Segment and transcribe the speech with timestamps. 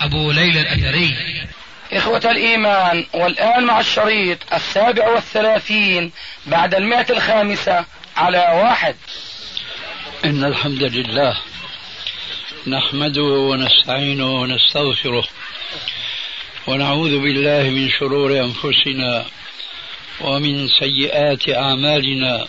[0.00, 1.16] أبو ليلى الأثري.
[1.92, 6.12] إخوة الإيمان والآن مع الشريط السابع والثلاثين
[6.46, 7.84] بعد المئة الخامسة
[8.16, 8.96] على واحد.
[10.24, 11.36] إن الحمد لله
[12.66, 15.24] نحمده ونستعينه ونستغفره
[16.66, 19.26] ونعوذ بالله من شرور أنفسنا
[20.20, 22.46] ومن سيئات أعمالنا.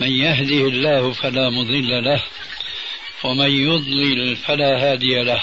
[0.00, 2.22] من يهده الله فلا مضل له
[3.24, 5.42] ومن يضلل فلا هادي له.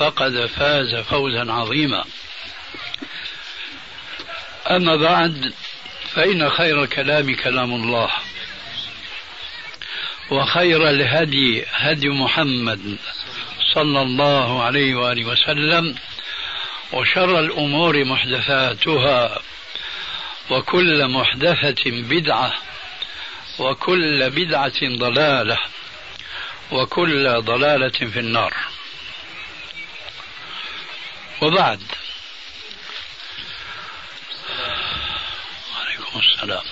[0.00, 2.04] فقد فاز فوزا عظيما.
[4.70, 5.52] أما بعد
[6.14, 8.10] فإن خير الكلام كلام الله
[10.30, 12.96] وخير الهدي هدي محمد
[13.74, 15.94] صلى الله عليه وآله وسلم
[16.92, 19.38] وشر الأمور محدثاتها
[20.50, 22.52] وكل محدثة بدعة
[23.58, 25.58] وكل بدعة ضلالة
[26.72, 28.54] وكل ضلالة في النار.
[31.42, 31.80] وبعد.
[35.74, 36.64] وعليكم السلام.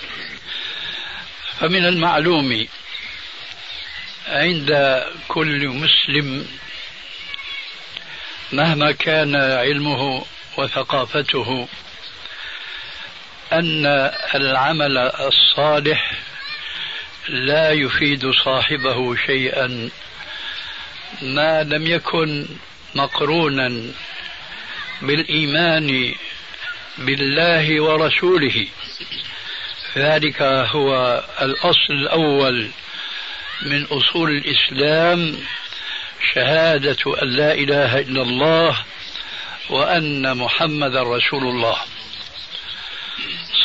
[1.59, 2.67] فمن المعلوم
[4.27, 6.47] عند كل مسلم
[8.51, 10.25] مهما كان علمه
[10.57, 11.67] وثقافته
[13.53, 13.85] أن
[14.35, 16.13] العمل الصالح
[17.27, 19.89] لا يفيد صاحبه شيئا
[21.21, 22.47] ما لم يكن
[22.95, 23.83] مقرونا
[25.01, 26.15] بالإيمان
[26.97, 28.67] بالله ورسوله.
[29.97, 32.71] ذلك هو الأصل الأول
[33.61, 35.37] من أصول الإسلام
[36.33, 38.85] شهادة أن لا إله إلا الله
[39.69, 41.77] وأن محمدا رسول الله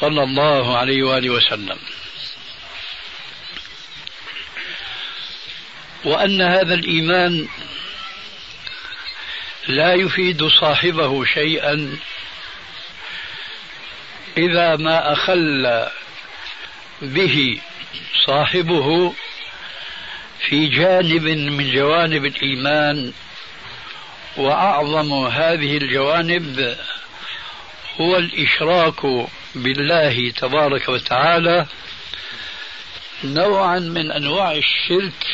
[0.00, 1.78] صلى الله عليه وآله وسلم.
[6.04, 7.48] وأن هذا الإيمان
[9.68, 11.96] لا يفيد صاحبه شيئا
[14.38, 15.86] إذا ما أخل
[17.02, 17.58] به
[18.26, 19.14] صاحبه
[20.48, 23.12] في جانب من جوانب الإيمان
[24.36, 26.76] وأعظم هذه الجوانب
[28.00, 29.06] هو الإشراك
[29.54, 31.66] بالله تبارك وتعالى
[33.24, 35.26] نوعا من أنواع الشرك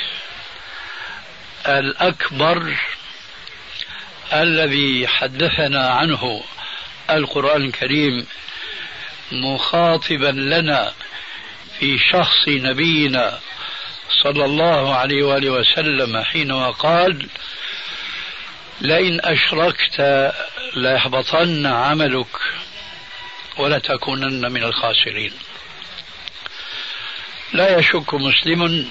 [1.67, 2.77] الأكبر
[4.33, 6.43] الذي حدثنا عنه
[7.11, 8.27] القرآن الكريم
[9.33, 10.93] مخاطبا لنا
[11.79, 13.41] في شخص نبينا
[14.23, 17.27] صلى الله عليه وآله وسلم حينما قال
[18.81, 20.01] لئن أشركت
[20.77, 22.37] ليحبطن عملك
[23.59, 25.33] ولتكونن من الخاسرين.
[27.53, 28.91] لا يشك مسلم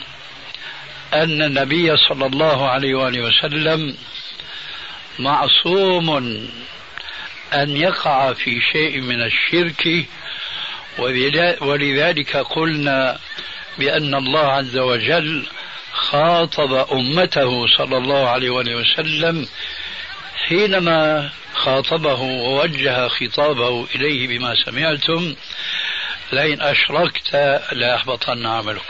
[1.13, 3.97] أن النبي صلى الله عليه وآله وسلم
[5.19, 6.09] معصوم
[7.53, 10.05] أن يقع في شيء من الشرك
[11.61, 13.19] ولذلك قلنا
[13.77, 15.45] بأن الله عز وجل
[15.93, 19.47] خاطب أمته صلى الله عليه وسلم
[20.47, 25.35] حينما خاطبه ووجه خطابه إليه بما سمعتم
[26.31, 28.81] لئن أشركت ليحبطن عملك.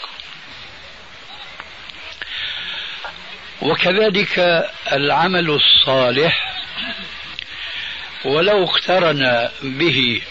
[3.61, 6.56] وكذلك العمل الصالح
[8.25, 10.21] ولو اقترن به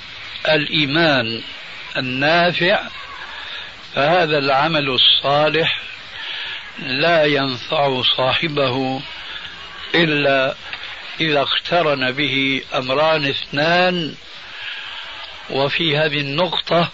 [0.48, 1.42] الإيمان
[1.96, 2.80] النافع
[3.94, 5.80] فهذا العمل الصالح
[6.78, 9.00] لا ينفع صاحبه
[9.94, 10.54] إلا
[11.20, 14.14] إذا اقترن به أمران اثنان.
[15.50, 16.88] وفي هذه النقطة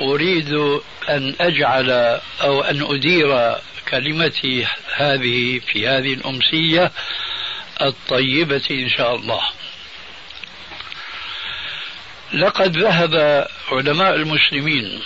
[0.00, 0.52] أريد
[1.08, 1.90] أن أجعل
[2.42, 3.56] أو أن أدير
[3.92, 6.92] كلمتي هذه في هذه الأمسية
[7.80, 9.42] الطيبة إن شاء الله.
[12.32, 15.00] لقد ذهب علماء المسلمين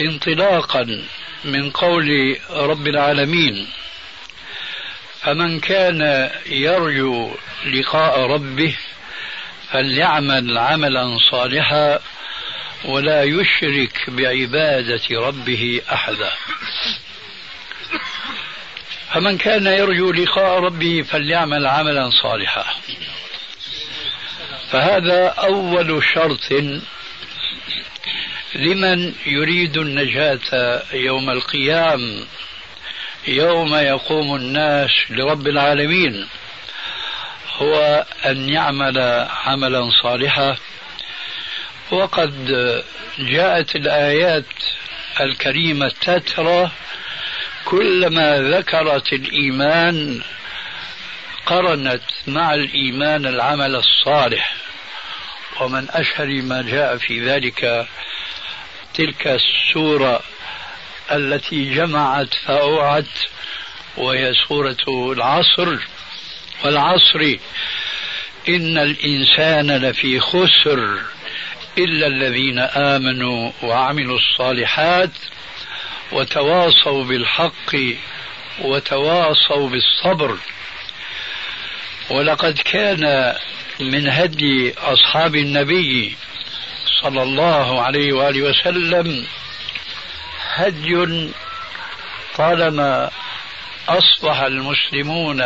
[0.00, 1.04] انطلاقا
[1.44, 3.68] من قول رب العالمين
[5.20, 7.34] فمن كان يرجو
[7.66, 8.76] لقاء ربه
[9.70, 11.98] فليعمل عملا صالحا
[12.84, 16.32] ولا يشرك بعبادة ربه أحدا
[19.12, 22.64] فمن كان يرجو لقاء ربه فليعمل عملا صالحا.
[24.70, 26.52] فهذا أول شرط
[28.54, 32.24] لمن يريد النجاة يوم القيام
[33.28, 36.28] يوم يقوم الناس لرب العالمين
[37.56, 40.56] هو أن يعمل عملا صالحا.
[41.90, 42.46] وقد
[43.18, 44.44] جاءت الآيات
[45.20, 46.70] الكريمة تترى
[47.72, 50.22] كلما ذكرت الإيمان
[51.46, 54.54] قرنت مع الإيمان العمل الصالح.
[55.60, 57.86] ومن أشهر ما جاء في ذلك
[58.94, 60.20] تلك السورة
[61.12, 63.14] التي جمعت فأوعت
[63.96, 65.78] وهي سورة العصر.
[66.64, 67.36] والعصر
[68.48, 70.98] إن الإنسان لفي خسر
[71.78, 75.10] إلا الذين آمنوا وعملوا الصالحات.
[76.12, 77.76] وتواصوا بالحق
[78.60, 80.38] وتواصوا بالصبر.
[82.10, 83.34] ولقد كان
[83.80, 86.16] من هدي أصحاب النبي
[87.02, 89.26] صلى الله عليه وآله وسلم
[90.54, 91.28] هدي
[92.36, 93.10] طالما
[93.88, 95.42] أصبح المسلمون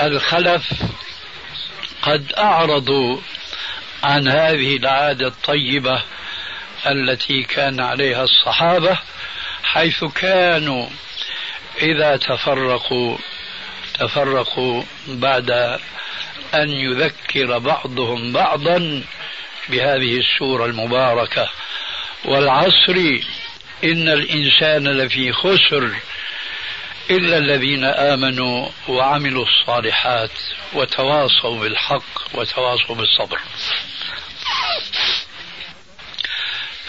[0.00, 0.62] الخلف
[2.02, 3.18] قد أعرضوا
[4.02, 6.02] عن هذه العادة الطيبة
[6.86, 8.98] التي كان عليها الصحابة
[9.62, 10.86] حيث كانوا
[11.82, 13.18] إذا تفرقوا
[13.94, 15.50] تفرقوا بعد
[16.54, 19.02] أن يذكر بعضهم بعضا
[19.68, 21.48] بهذه السورة المباركة.
[22.24, 22.96] والعصر
[23.84, 25.90] إن الإنسان لفي خسر
[27.10, 30.30] إلا الذين آمنوا وعملوا الصالحات
[30.74, 33.38] وتواصوا بالحق وتواصوا بالصبر.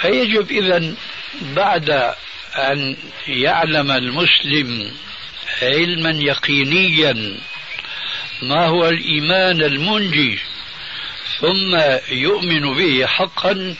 [0.01, 0.93] فيجب إذا
[1.41, 2.13] بعد
[2.55, 2.97] أن
[3.27, 4.91] يعلم المسلم
[5.61, 7.37] علما يقينيا
[8.41, 10.39] ما هو الإيمان المنجي
[11.39, 11.75] ثم
[12.11, 13.75] يؤمن به حقا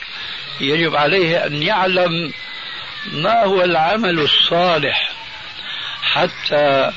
[0.60, 2.32] يجب عليه أن يعلم
[3.12, 5.12] ما هو العمل الصالح
[6.02, 6.92] حتى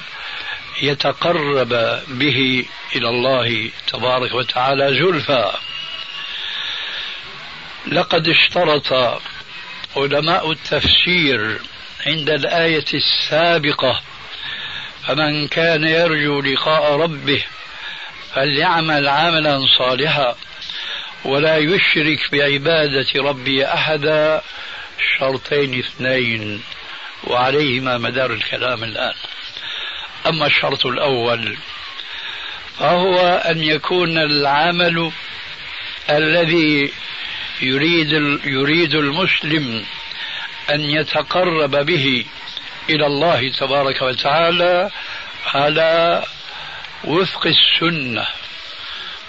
[0.82, 2.66] يتقرب به
[2.96, 5.52] إلى الله تبارك وتعالى زلفى.
[7.88, 9.20] لقد اشترط
[9.96, 11.60] علماء التفسير
[12.06, 14.02] عند الآية السابقة
[15.08, 17.44] فمن كان يرجو لقاء ربه
[18.34, 20.36] فليعمل عملا صالحا
[21.26, 24.42] ولا يشرك بعبادة ربي أحدا.
[25.20, 26.62] شرطين اثنين
[27.24, 29.14] وعليهما مدار الكلام الآن.
[30.28, 31.58] أما الشرط الأول
[32.80, 35.12] فهو أن يكون العمل
[36.10, 36.94] الذي
[37.62, 38.12] يريد
[38.46, 39.86] يريد المسلم
[40.70, 42.26] أن يتقرب به
[42.90, 44.90] إلى الله تبارك وتعالى
[45.46, 46.24] على
[47.04, 48.28] وفق السنة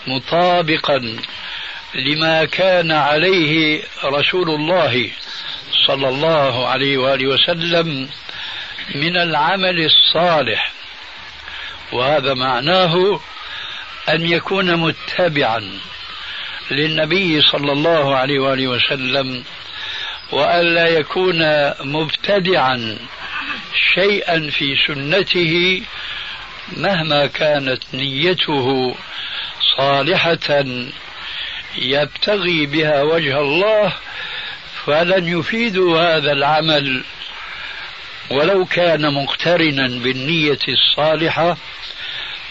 [0.06, 1.16] مطابقا
[1.94, 5.10] لما كان عليه رسول الله
[5.86, 8.08] صلى الله عليه وآله وسلم
[8.94, 10.72] من العمل الصالح.
[11.92, 13.20] وهذا معناه
[14.08, 15.80] أن يكون متبعا
[16.72, 19.44] للنبي صلى الله عليه وآله وسلم
[20.32, 22.98] والا يكون مبتدعا
[23.94, 25.82] شيئا في سنته
[26.76, 28.94] مهما كانت نيته
[29.76, 30.64] صالحة
[31.78, 33.92] يبتغي بها وجه الله
[34.86, 37.04] فلن يفيد هذا العمل.
[38.30, 41.56] ولو كان مقترنا بالنية الصالحة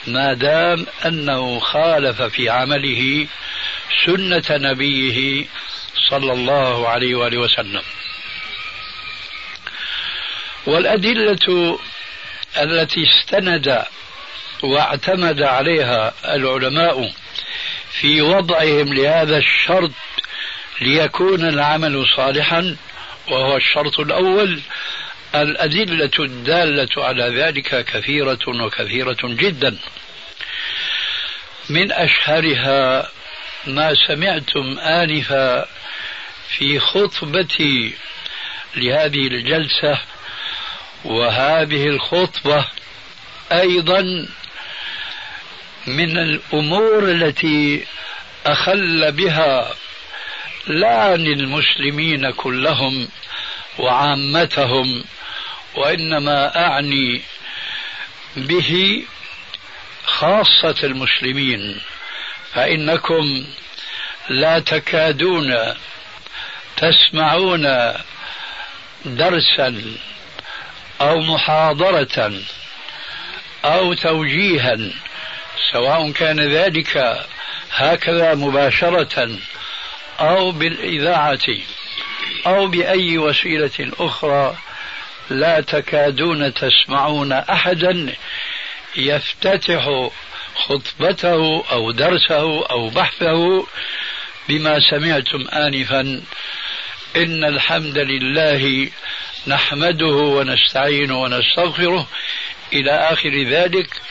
[0.07, 3.27] ما دام أنه خالف في عمله
[4.05, 5.46] سنة نبيه
[6.10, 7.81] صلى الله عليه وآله وسلم.
[10.65, 11.79] والأدلة
[12.58, 13.84] التي استند
[14.63, 17.13] واعتمد عليها العلماء
[17.91, 19.91] في وضعهم لهذا الشرط
[20.81, 22.75] ليكون العمل صالحا
[23.27, 24.62] وهو الشرط الأول.
[25.36, 29.77] الأدلة الدالة على ذلك كثيرة وكثيرة جدا.
[31.70, 33.12] من أشهرها
[33.68, 35.65] ما سمعتم آنفا
[36.58, 37.94] في خطبتي
[38.75, 40.00] لهذه الجلسة
[41.03, 42.65] وهذه الخطبة
[43.51, 44.27] أيضا
[45.88, 47.86] من الأمور التي
[48.46, 49.74] أخل بها
[50.68, 53.08] لا عن المسلمين كلهم
[53.80, 55.03] وعامتهم
[55.75, 57.22] وإنما أعني
[58.38, 59.03] به
[60.06, 61.82] خاصة المسلمين.
[62.53, 63.46] فإنكم
[64.29, 65.55] لا تكادون
[66.77, 67.93] تسمعون
[69.05, 69.81] درسا
[71.01, 72.34] أو محاضرة
[73.65, 74.77] أو توجيها
[75.72, 77.24] سواء كان ذلك
[77.74, 79.29] هكذا مباشرة
[80.20, 81.48] أو بالإذاعة
[82.48, 84.58] أو بأي وسيلة أخرى
[85.29, 88.15] لا تكادون تسمعون أحدا
[88.96, 90.10] يفتتح
[90.55, 93.67] خطبته أو درسه أو بحثه
[94.50, 96.22] بما سمعتم آنفا.
[97.15, 98.89] إن الحمد لله
[99.48, 102.08] نحمده ونستعينه ونستغفره
[102.74, 104.01] إلى آخر ذلك.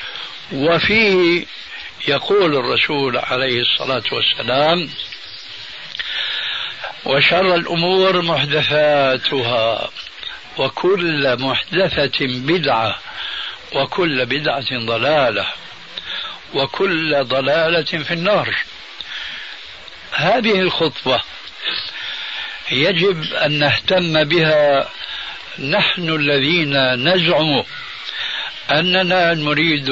[0.52, 1.46] وفيه
[2.08, 4.90] يقول الرسول عليه الصلاة والسلام
[7.04, 9.90] وشر الأمور محدثاتها
[10.58, 12.98] وكل محدثة بدعة
[13.72, 15.46] وكل بدعة ضلالة.
[16.54, 18.56] وكل ضلالة في النار.
[20.12, 21.20] هذه الخطبة
[22.70, 24.88] يجب أن نهتم بها.
[25.58, 27.64] نحن الذين نزعم
[28.70, 29.88] أننا نريد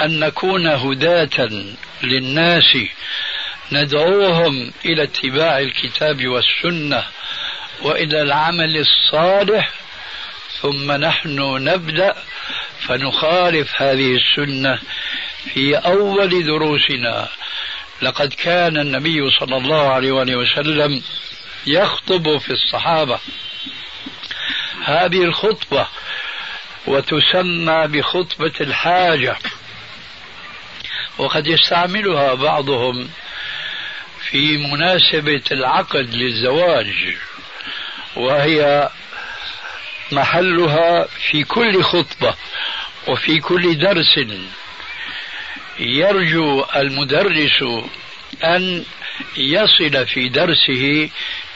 [0.00, 1.50] أن نكون هداة
[2.02, 2.76] للناس
[3.72, 7.04] ندعوهم إلى اتباع الكتاب والسنة
[7.82, 9.70] وإلى العمل الصالح
[10.62, 12.14] ثم نحن نبدأ
[12.80, 14.78] فنخالف هذه السنة
[15.54, 17.28] في أول دروسنا.
[18.02, 21.02] لقد كان النبي صلى الله عليه وسلم
[21.66, 23.18] يخطب في الصحابة.
[24.84, 25.86] هذه الخطبة
[26.86, 29.36] وتسمى بخطبة الحاجة.
[31.18, 33.08] وقد يستعملها بعضهم
[34.30, 37.16] في مناسبة العقد للزواج.
[38.16, 38.90] وهي
[40.12, 42.34] محلها في كل خطبة
[43.06, 44.18] وفي كل درس.
[45.78, 47.62] يرجو المدرس
[48.44, 48.84] أن
[49.36, 51.10] يصل في درسه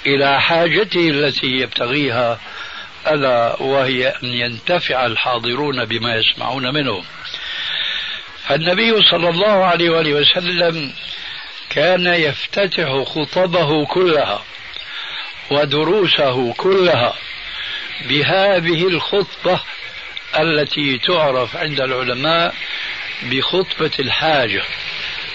[0.06, 2.40] إلى حاجته التي يبتغيها
[3.06, 7.04] ألا وهي أن ينتفع الحاضرون بما يسمعون منه.
[8.48, 10.92] فالنبي صلى الله عليه وآله وسلم
[11.70, 14.44] كان يفتتح خطبه كلها
[15.50, 17.14] ودروسه كلها
[18.08, 19.60] بهذه الخطبة
[20.38, 22.54] التي تعرف عند العلماء
[23.22, 24.62] بخطبة الحاجة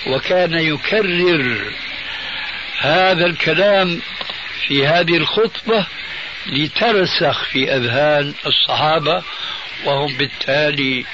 [0.08, 1.74] وكان يكرر
[2.80, 4.02] هذا الكلام
[4.68, 5.86] في هذه الخطبة
[6.48, 9.24] لترسخ في أذهان الصحابة
[9.86, 11.06] وهم بالتالي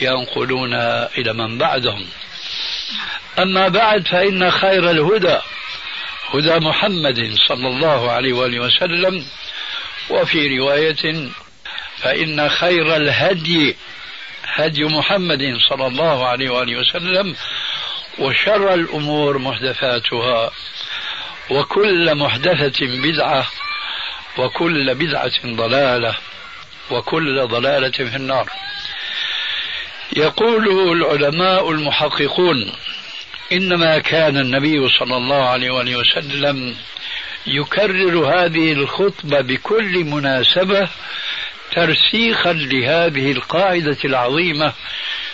[0.00, 0.74] ينقلون
[1.18, 2.06] إلى من بعدهم.
[3.38, 5.38] أما بعد فإن خير الهدى
[6.34, 9.26] هدى محمد صلى الله عليه وآله وسلم.
[10.10, 11.28] وفي رواية
[11.96, 13.76] فإن خير الهدي
[14.54, 17.36] هدي محمد صلى الله عليه وآله وسلم
[18.18, 20.50] وشر الأمور محدثاتها
[21.50, 23.46] وكل محدثة بدعة
[24.38, 26.14] وكل بدعة ضلالة
[26.90, 28.50] وكل ضلالة في النار.
[30.16, 32.72] يقول العلماء المحققون
[33.52, 36.76] إنما كان النبي صلى الله عليه وآله وسلم
[37.46, 40.88] يكرر هذه الخطبة بكل مناسبة
[41.74, 44.72] ترسيخا لهذه القاعدة العظيمة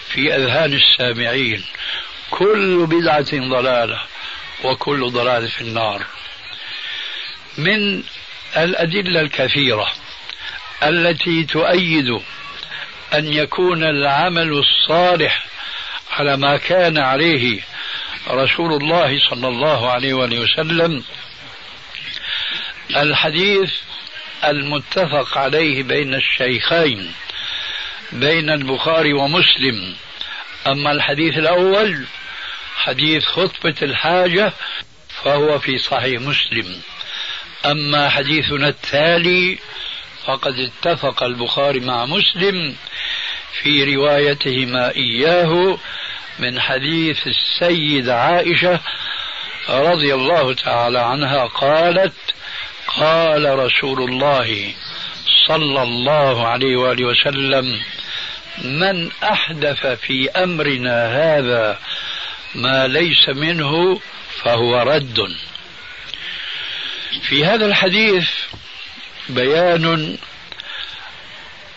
[0.09, 1.64] في أذهان السامعين.
[2.30, 4.02] كل بدعة ضلالة
[4.64, 6.07] وكل ضلالة في النار.
[7.59, 8.02] من
[8.57, 9.92] الأدلة الكثيرة
[10.83, 12.21] التي تؤيد
[13.14, 15.47] أن يكون العمل الصالح
[16.11, 17.61] على ما كان عليه
[18.30, 21.04] رسول الله صلى الله عليه وآله وسلم.
[22.97, 23.73] الحديث
[24.45, 27.12] المتفق عليه بين الشيخين
[28.12, 29.95] بين البخاري ومسلم.
[30.66, 32.04] أما الحديث الأول
[32.76, 34.52] حديث خطبة الحاجة
[35.25, 36.80] فهو في صحيح مسلم.
[37.66, 39.59] أما حديثنا التالي
[40.25, 42.76] فقد اتفق البخاري مع مسلم
[43.62, 45.78] في روايتهما إياه
[46.38, 48.80] من حديث السيدة عائشة
[49.68, 52.14] رضي الله تعالى عنها قالت
[53.00, 54.75] قال رسول الله
[55.49, 57.81] صلى الله عليه وآله وسلم
[58.64, 61.78] من أحدث في أمرنا هذا
[62.55, 64.00] ما ليس منه
[64.45, 65.37] فهو رد.
[67.23, 68.31] في هذا الحديث
[69.28, 70.17] بيان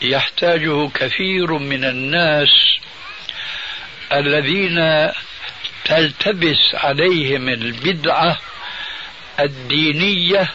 [0.01, 2.49] يحتاجه كثير من الناس
[4.11, 5.09] الذين
[5.85, 8.37] تلتبس عليهم البدعة
[9.39, 10.49] الدينية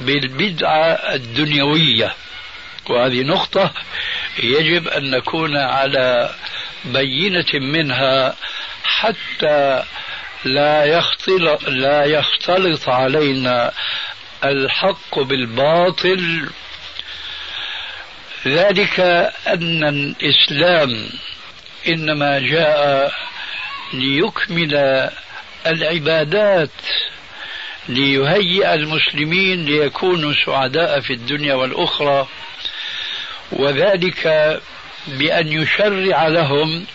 [0.00, 2.14] بالبدعة الدنيوية.
[2.88, 3.72] وهذه نقطة
[4.38, 6.34] يجب أن نكون على
[6.84, 8.36] بينة منها
[8.84, 9.82] حتى
[10.44, 13.72] لا يختلط لا يختلط علينا
[14.44, 16.50] الحق بالباطل.
[18.46, 19.00] ذلك
[19.46, 21.08] أن الإسلام
[21.88, 23.12] إنما جاء
[23.92, 25.10] ليكمل
[25.66, 26.70] العبادات.
[27.88, 32.28] ليهيئ المسلمين ليكونوا سعداء في الدنيا والأخرى
[33.52, 34.26] وذلك
[35.06, 36.86] بأن يشرع لهم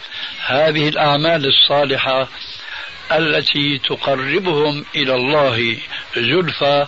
[0.45, 2.27] هذه الأعمال الصالحة
[3.11, 5.77] التي تقربهم إلى الله
[6.15, 6.87] زلفى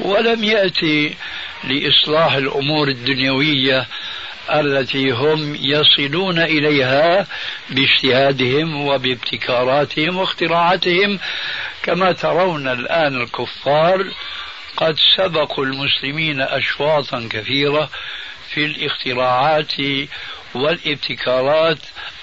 [0.00, 1.14] ولم يأتي
[1.64, 3.86] لإصلاح الأمور الدنيوية
[4.50, 7.26] التي هم يصلون إليها
[7.70, 11.18] باجتهادهم وبابتكاراتهم واختراعاتهم.
[11.82, 14.04] كما ترون الآن الكفار
[14.76, 17.90] قد سبقوا المسلمين اشواطا كثيرة
[18.54, 19.72] في الاختراعات
[20.54, 21.78] والابتكارات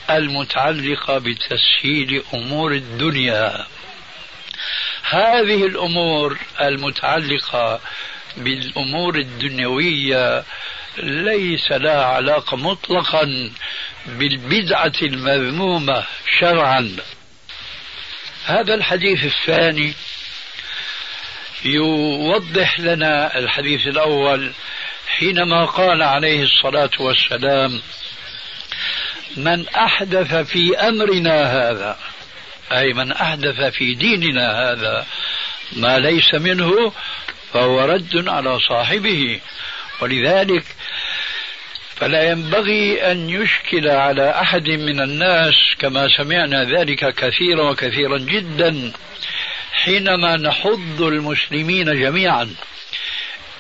[0.09, 3.65] المتعلقة بتسهيل أمور الدنيا.
[5.09, 7.79] هذه الأمور المتعلقة
[8.38, 10.43] بالأمور الدنيوية
[11.03, 13.51] ليس لها علاقة مطلقا
[14.05, 16.03] بالبدعة المذمومة
[16.39, 16.95] شرعا.
[18.45, 19.93] هذا الحديث الثاني
[21.65, 24.51] يوضح لنا الحديث الأول
[25.07, 27.81] حينما قال عليه الصلاة والسلام
[29.38, 31.97] من أحدث في أمرنا هذا
[32.71, 35.05] أي من أحدث في ديننا هذا
[35.73, 36.91] ما ليس منه
[37.53, 39.39] فهو رد على صاحبه
[40.01, 40.63] ولذلك
[41.95, 48.91] فلا ينبغي أن يشكل على أحد من الناس كما سمعنا ذلك كثيرا وكثيرا جدا
[49.73, 52.49] حينما نحض المسلمين جميعا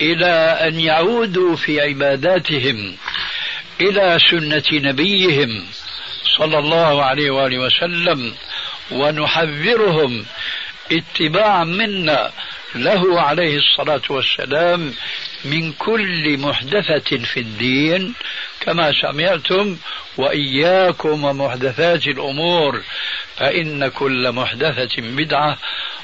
[0.01, 2.95] إلى أن يعودوا في عباداتهم
[3.81, 5.65] إلى سنة نبيهم
[6.37, 8.33] صلى الله عليه وآله وسلم
[8.91, 10.25] ونحذرهم
[10.91, 12.31] اتباعا منا
[12.75, 14.93] له عليه الصلاة والسلام
[15.45, 18.13] من كل محدثة في الدين
[18.59, 19.77] كما سمعتم
[20.17, 22.81] وإياكم ومحدثات الأمور.
[23.37, 25.57] فإن كل محدثة بدعة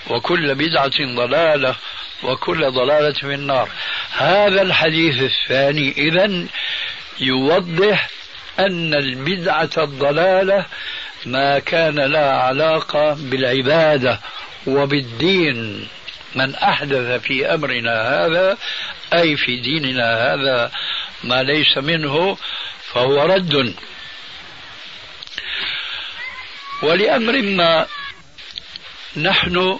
[0.10, 1.76] وكل بدعة ضلالة
[2.23, 3.69] وكل ضلالة في النار.
[4.12, 6.45] هذا الحديث الثاني اذا
[7.19, 8.10] يوضح
[8.60, 10.65] أن البدعة الضلالة
[11.26, 14.19] ما كان لها علاقة بالعبادة
[14.67, 15.88] وبالدين.
[16.36, 18.58] من أحدث في أمرنا هذا
[19.13, 20.72] أي في ديننا هذا
[21.24, 22.38] ما ليس منه
[22.93, 23.76] فهو رد.
[26.82, 27.88] ولأمر ما
[29.17, 29.80] نحن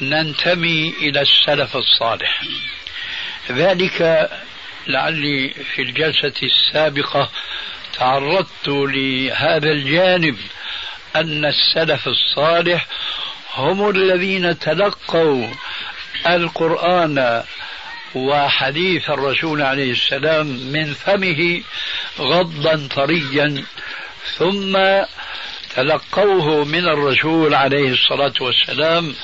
[0.00, 2.42] ننتمي إلى السلف الصالح.
[3.50, 4.30] ذلك
[4.86, 7.30] لعلي في الجلسة السابقة
[7.98, 10.36] تعرضت لهذا الجانب
[11.16, 12.86] أن السلف الصالح
[13.58, 15.48] هم الذين تلقوا
[16.26, 17.42] القرآن
[18.14, 21.62] وحديث الرسول عليه السلام من فمه
[22.20, 23.64] غضا طريا
[24.36, 24.78] ثم
[25.76, 29.14] تلقوه من الرسول عليه الصلاة والسلام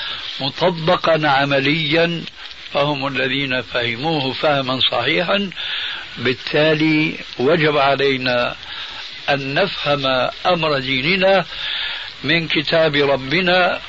[0.40, 2.22] مطبقا عمليا
[2.72, 5.50] فهم الذين فهموه فهما صحيحا.
[6.18, 8.56] بالتالي وجب علينا
[9.30, 11.44] أن نفهم أمر ديننا
[12.24, 13.80] من كتاب ربنا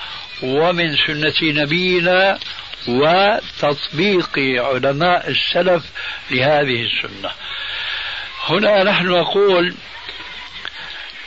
[0.41, 2.39] ومن سنة نبينا
[2.87, 5.83] وتطبيق علماء السلف
[6.31, 7.31] لهذه السنة.
[8.47, 9.75] هنا نحن نقول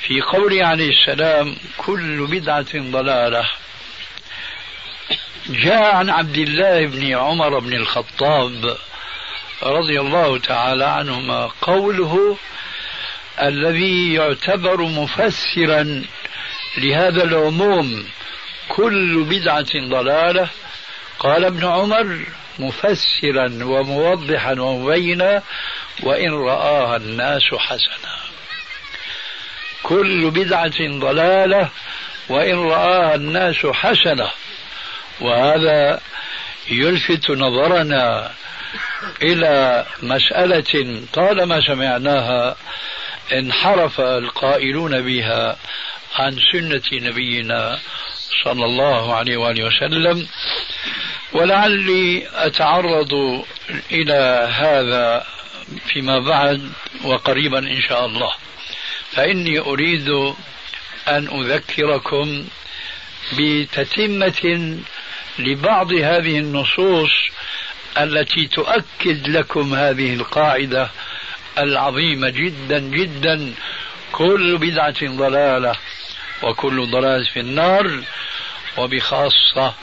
[0.00, 3.48] في قوله عليه السلام كل بدعة ضلالة.
[5.48, 8.76] جاء عن عبد الله بن عمر بن الخطاب
[9.62, 12.36] رضي الله تعالى عنهما قوله
[13.42, 16.04] الذي يعتبر مفسرا
[16.78, 18.04] لهذا العموم
[18.68, 20.48] كل بدعة ضلالة.
[21.18, 22.26] قال ابن عمر
[22.58, 25.42] مفسرا وموضحا ومبينا
[26.02, 28.18] وإن رآها الناس حسنا.
[29.82, 31.68] كل بدعة ضلالة
[32.28, 34.30] وإن رآها الناس حسنة
[35.20, 36.00] وهذا
[36.70, 38.32] يلفت نظرنا
[39.22, 42.56] إلى مسألة طالما سمعناها
[43.32, 45.56] انحرف القائلون بها
[46.16, 47.78] عن سنة نبينا
[48.44, 50.26] صلى الله عليه وآله وسلم
[51.32, 53.44] ولعلي أتعرض
[53.92, 55.26] إلى هذا
[55.86, 56.72] فيما بعد
[57.04, 58.32] وقريبا إن شاء الله.
[59.12, 60.08] فإني أريد
[61.08, 62.44] أن أذكركم
[63.38, 64.76] بتتمة
[65.38, 67.10] لبعض هذه النصوص
[67.98, 70.90] التي تؤكد لكم هذه القاعدة
[71.58, 73.54] العظيمة جدا جدا.
[74.12, 75.74] كل بدعة ضلالة.
[76.42, 78.02] وكل ضلالة في النار.
[78.78, 79.74] وبخاصة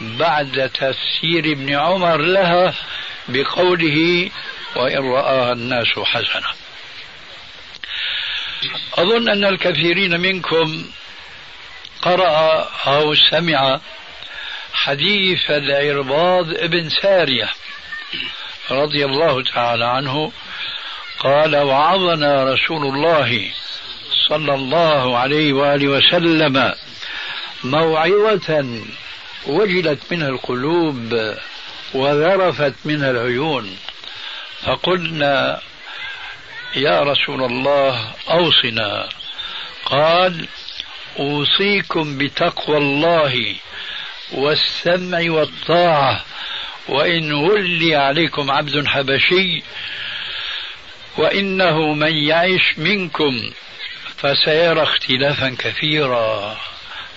[0.00, 2.74] بعد تفسير ابن عمر لها
[3.28, 4.30] بقوله
[4.76, 6.46] وإن رآها الناس حسنة
[8.94, 10.84] أظن أن الكثيرين منكم
[12.02, 13.80] قرأ أو سمع
[14.72, 17.48] حديث العرباض ابن سارية
[18.70, 20.32] رضي الله تعالى عنه.
[21.18, 23.50] قال وعظنا رسول الله
[24.28, 26.74] صلى الله عليه وآله وسلم
[27.64, 28.80] موعظة
[29.46, 31.34] وجلت منها القلوب
[31.94, 33.76] وذرفت منها العيون
[34.62, 35.60] فقلنا
[36.76, 39.08] يا رسول الله أوصنا.
[39.84, 40.46] قال
[41.18, 43.54] أوصيكم بتقوى الله
[44.32, 46.24] والسمع والطاعة
[46.88, 49.62] وإن ولي عليكم عبد حبشي
[51.18, 53.50] وإنه من يعش منكم
[54.22, 56.56] فسيرى اختلافا كثيرا.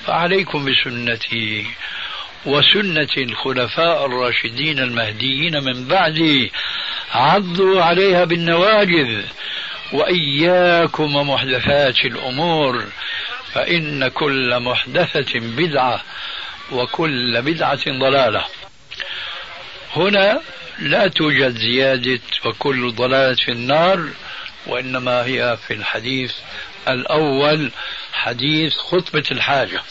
[0.07, 1.65] فعليكم بسنتي
[2.45, 6.51] وسنة الخلفاء الراشدين المهديين من بعدي.
[7.11, 9.21] عضوا عليها بالنواجذ
[9.93, 12.85] وإياكم ومحدثات الأمور.
[13.53, 16.03] فإن كل محدثة بدعة
[16.71, 18.45] وكل بدعة ضلالة.
[19.95, 20.41] هنا
[20.79, 24.09] لا توجد زيادة وكل ضلالة في النار
[24.67, 26.33] وإنما هي في الحديث
[26.87, 27.71] الأول
[28.13, 29.81] حديث خطبة الحاجة.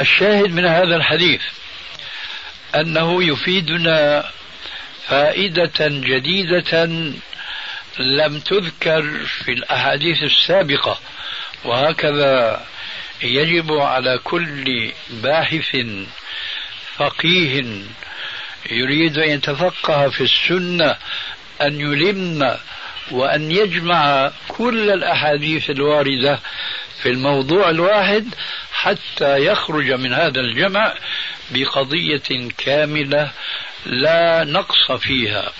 [0.00, 1.42] الشاهد من هذا الحديث
[2.74, 4.30] أنه يفيدنا
[5.08, 6.84] فائدة جديدة
[7.98, 11.00] لم تذكر في الأحاديث السابقة
[11.64, 12.64] وهكذا
[13.22, 15.76] يجب على كل باحث
[16.96, 17.64] فقيه
[18.70, 20.96] يريد أن يتفقه في السنة
[21.62, 22.58] أن يلم
[23.10, 26.40] وأن يجمع كل الأحاديث الواردة
[27.02, 28.34] في الموضوع الواحد
[28.72, 30.94] حتى يخرج من هذا الجمع
[31.50, 33.30] بقضية كاملة
[33.86, 35.52] لا نقص فيها.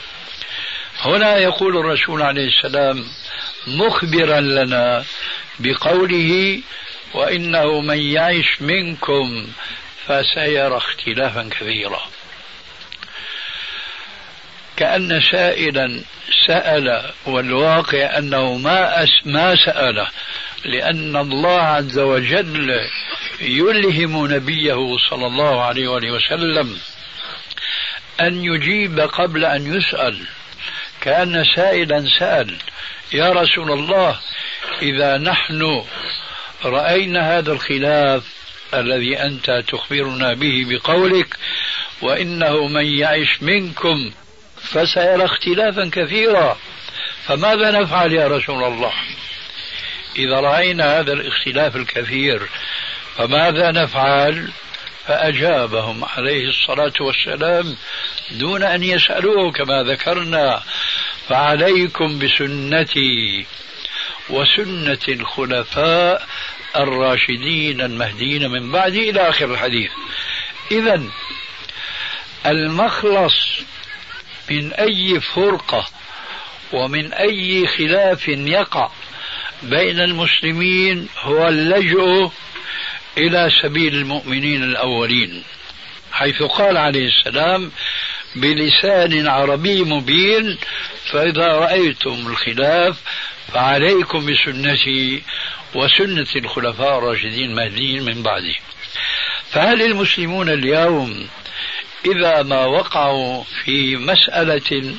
[1.00, 3.04] هنا يقول الرسول عليه السلام
[3.66, 5.04] مخبرا لنا
[5.58, 6.60] بقوله
[7.14, 9.46] وإنه من يعش منكم
[10.06, 12.00] فسيرى اختلافا كثيرا.
[14.76, 16.00] كأن سائلا
[16.46, 20.06] سأل والواقع أنه ما أس ما سأل
[20.64, 22.80] لأن الله عز وجل
[23.40, 26.78] يلهم نبيه صلى الله عليه وآله وسلم
[28.20, 30.18] أن يجيب قبل أن يسأل.
[31.00, 32.56] كأن سائلا سأل
[33.12, 34.20] يا رسول الله
[34.82, 35.84] إذا نحن
[36.64, 38.22] رأينا هذا الخلاف
[38.74, 41.36] الذي أنت تخبرنا به بقولك
[42.02, 44.10] وإنه من يعش منكم
[44.64, 46.58] فسيرى اختلافا كثيرا.
[47.26, 48.92] فماذا نفعل يا رسول الله؟
[50.16, 52.48] إذا رأينا هذا الاختلاف الكثير
[53.16, 54.48] فماذا نفعل؟
[55.06, 57.76] فأجابهم عليه الصلاة والسلام
[58.30, 60.62] دون أن يسألوه كما ذكرنا
[61.28, 63.46] فعليكم بسنتي
[64.30, 66.26] وسنة الخلفاء
[66.76, 69.90] الراشدين المهديين من بعدي إلى آخر الحديث.
[70.72, 71.02] إذا
[72.46, 73.60] المخلص
[74.50, 75.86] من أي فرقة
[76.72, 78.90] ومن أي خلاف يقع
[79.62, 82.32] بين المسلمين هو اللجوء
[83.18, 85.42] إلى سبيل المؤمنين الأولين
[86.12, 87.70] حيث قال عليه السلام
[88.36, 90.58] بلسان عربي مبين
[91.12, 93.00] فإذا رأيتم الخلاف
[93.52, 95.22] فعليكم بسنتي
[95.74, 98.56] وسنة الخلفاء الراشدين المهديين من بعدي
[99.50, 101.28] فهل المسلمون اليوم
[102.06, 104.94] إذا ما وقعوا في مسألة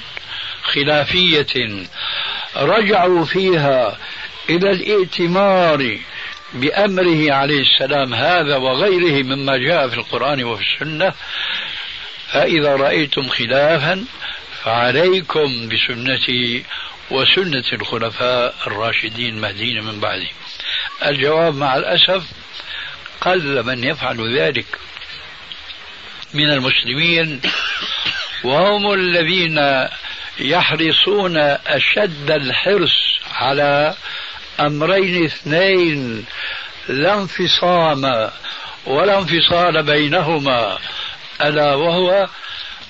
[0.63, 1.85] خلافية
[2.55, 3.97] رجعوا فيها
[4.49, 5.99] إلى الائتمار
[6.53, 11.13] بأمره عليه السلام هذا وغيره مما جاء في القرآن وفي السنة.
[12.33, 14.05] فإذا رأيتم خلافا
[14.63, 16.63] فعليكم بسنتي
[17.11, 20.27] وسنة الخلفاء الراشدين المهديين من بعده
[21.05, 22.23] الجواب مع الأسف
[23.21, 24.65] قل من يفعل ذلك.
[26.35, 27.41] من المسلمين
[28.43, 29.87] وهم الذين
[30.39, 33.95] يحرصون أشد الحرص على
[34.59, 36.25] أمرين اثنين
[36.87, 38.29] لا انفصام
[38.85, 40.77] ولا انفصال بينهما
[41.41, 42.27] ألا وهو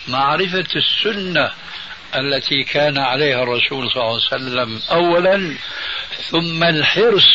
[0.07, 1.51] معرفة السنة
[2.15, 5.55] التي كان عليها الرسول صلى الله عليه وسلم أولا
[6.29, 7.27] ثم الحرص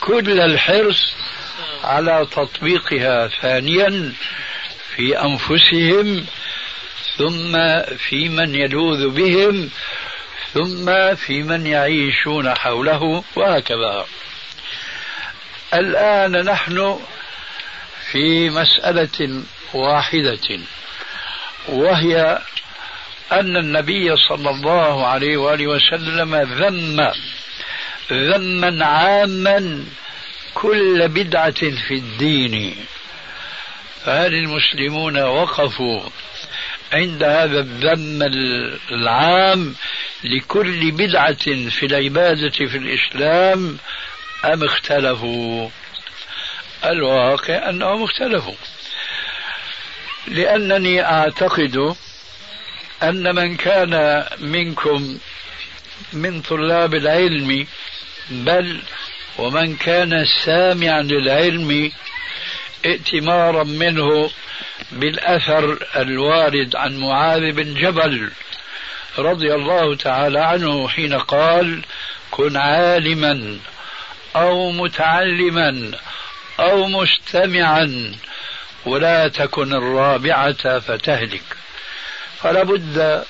[0.00, 1.14] كل الحرص
[1.84, 4.12] على تطبيقها ثانيا
[4.96, 6.26] في أنفسهم
[7.16, 7.52] ثم
[7.96, 9.70] في من يلوذ بهم
[10.54, 14.06] ثم في من يعيشون حوله وهكذا.
[15.74, 17.00] الآن نحن
[18.12, 19.42] في مسألة
[19.74, 20.58] واحدة
[21.68, 22.38] وهي
[23.32, 27.12] أن النبي صلى الله عليه وآله وسلم ذم
[28.12, 29.84] ذما عاما
[30.54, 32.76] كل بدعة في الدين.
[34.04, 36.00] فهل المسلمون وقفوا
[36.92, 38.22] عند هذا الذم
[38.90, 39.74] العام
[40.24, 43.78] لكل بدعة في العبادة في الإسلام
[44.44, 45.68] أم اختلفوا؟
[46.84, 48.54] الواقع أنهم اختلفوا.
[50.28, 51.94] لأنني أعتقد
[53.02, 55.18] أن من كان منكم
[56.12, 57.66] من طلاب العلم
[58.30, 58.80] بل
[59.38, 61.92] ومن كان سامعا للعلم
[62.86, 64.30] ائتمارا منه
[64.92, 68.30] بالأثر الوارد عن معاذ بن جبل
[69.18, 71.82] رضي الله تعالى عنه حين قال
[72.30, 73.58] كن عالما
[74.36, 75.90] أو متعلما
[76.60, 78.14] أو مستمعا
[78.86, 81.42] ولا تكن الرابعة فتهلك
[82.42, 83.24] فلا بد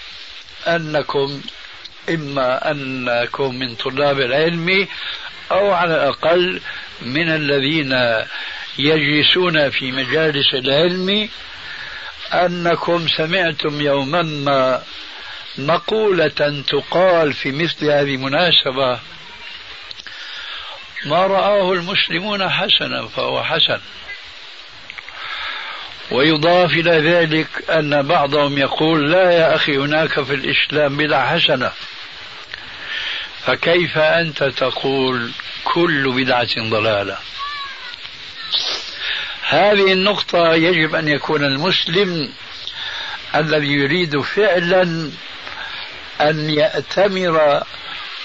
[0.66, 1.40] أنكم
[2.08, 4.88] إما أنكم من طلاب العلم
[5.52, 6.60] أو على الأقل
[7.02, 8.24] من الذين
[8.78, 11.28] يجلسون في مجالس العلم
[12.32, 14.82] أنكم سمعتم يوما ما
[15.58, 18.98] مقولة تقال في مثل هذه المناسبة.
[21.06, 23.80] ما رآه المسلمون حسنا فهو حسن.
[26.10, 31.72] ويضاف إلى ذلك أن بعضهم يقول لا يا أخي هناك في الإسلام بلا حسنة.
[33.46, 35.30] فكيف أنت تقول
[35.64, 37.18] كل بدعة ضلالة؟
[39.48, 42.32] هذه النقطة يجب أن يكون المسلم
[43.34, 45.10] الذي يريد فعلا
[46.20, 47.62] أن يأتمر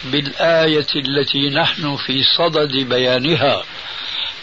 [0.03, 3.63] بالآية التي نحن في صدد بيانها.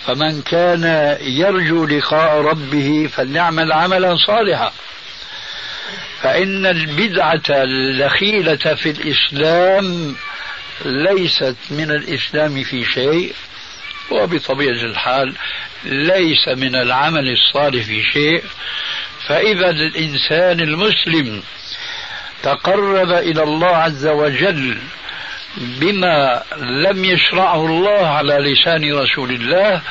[0.06, 4.72] فمن كان يرجو لقاء ربه فليعمل عملا صالحا.
[6.22, 10.16] فإن البدعة الدخيلة في الإسلام
[10.84, 13.34] ليست من الإسلام في شيء.
[14.12, 15.34] وبطبيعة الحال
[15.84, 18.42] ليس من العمل الصالح في شيء.
[19.28, 21.42] فإذا الإنسان المسلم
[22.42, 24.78] تقرب إلى الله عز وجل
[25.56, 29.82] بما لم يشرعه الله على لسان رسول الله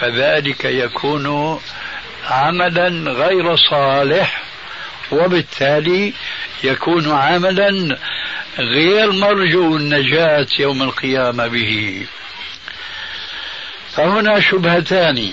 [0.00, 1.58] فذلك يكون
[2.30, 4.42] عملا غير صالح
[5.12, 6.12] وبالتالي
[6.64, 7.98] يكون عملا
[8.58, 12.06] غير مرجو النجاة يوم القيامة به.
[13.96, 15.32] فهنا شبهتان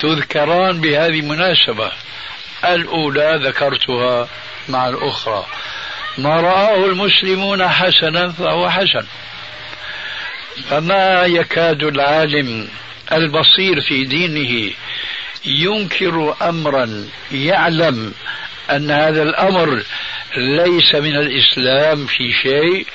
[0.00, 1.92] تذكران بهذه المناسبة
[2.64, 4.28] الأولى ذكرتها
[4.68, 5.46] مع الأخرى.
[6.18, 9.06] ما رآه المسلمون حسنا فهو حسن.
[10.70, 12.68] فما يكاد العالم
[13.12, 14.72] البصير في دينه
[15.44, 18.12] ينكر أمرا يعلم
[18.70, 19.82] أن هذا الأمر
[20.36, 22.86] ليس من الإسلام في شيء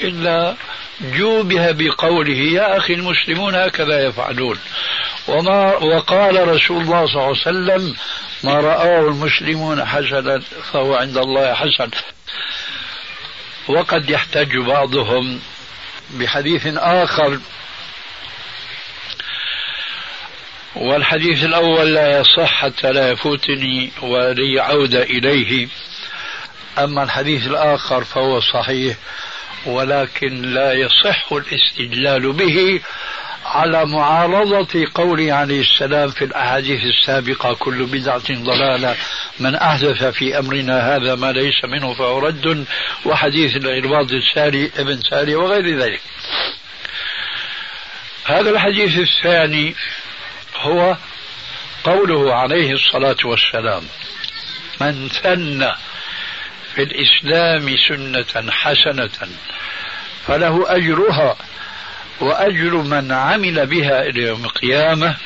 [0.00, 0.56] إلا
[1.00, 4.58] جوبه بقوله يا أخي المسلمون هكذا يفعلون.
[5.28, 7.96] وما وقال رسول الله صلى الله عليه وسلم
[8.44, 11.90] ما رآه المسلمون حسنا فهو عند الله حسن.
[13.68, 15.40] وقد يحتج بعضهم
[16.10, 17.38] بحديث آخر.
[20.76, 25.68] والحديث الأول لا يصح حتى لا يفوتني ولي عودة إليه.
[26.78, 28.96] أما الحديث الآخر فهو صحيح.
[29.66, 32.80] ولكن لا يصح الاستدلال به
[33.44, 38.96] على معارضة قوله عليه السلام في الأحاديث السابقة كل بدعة ضلالة
[39.40, 42.64] من أحدث في أمرنا هذا ما ليس منه فهو رد
[43.04, 46.00] وحديث العرباض الساري ابن ساري وغير ذلك.
[48.24, 49.74] هذا الحديث الثاني
[50.56, 50.96] هو
[51.84, 53.82] قوله عليه الصلاة والسلام
[54.80, 55.72] من سن
[56.78, 59.28] في الإسلام سنة حسنة
[60.26, 61.36] فله أجرها
[62.20, 65.16] وأجر من عمل بها إلى يوم القيامة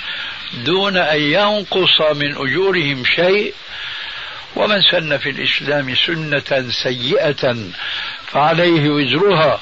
[0.55, 3.55] دون أن ينقص من أجورهم شيء.
[4.57, 7.57] ومن سن في الإسلام سنة سيئة
[8.27, 9.61] فعليه وزرها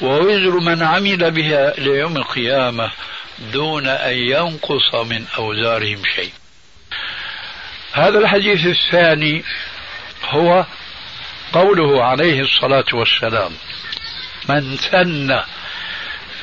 [0.00, 2.90] ووزر من عمل بها إلى يوم القيامة
[3.52, 6.32] دون أن ينقص من أوزارهم شيء.
[7.92, 9.44] هذا الحديث الثاني
[10.30, 10.66] هو
[11.52, 13.52] قوله عليه الصلاة والسلام
[14.48, 15.40] من سن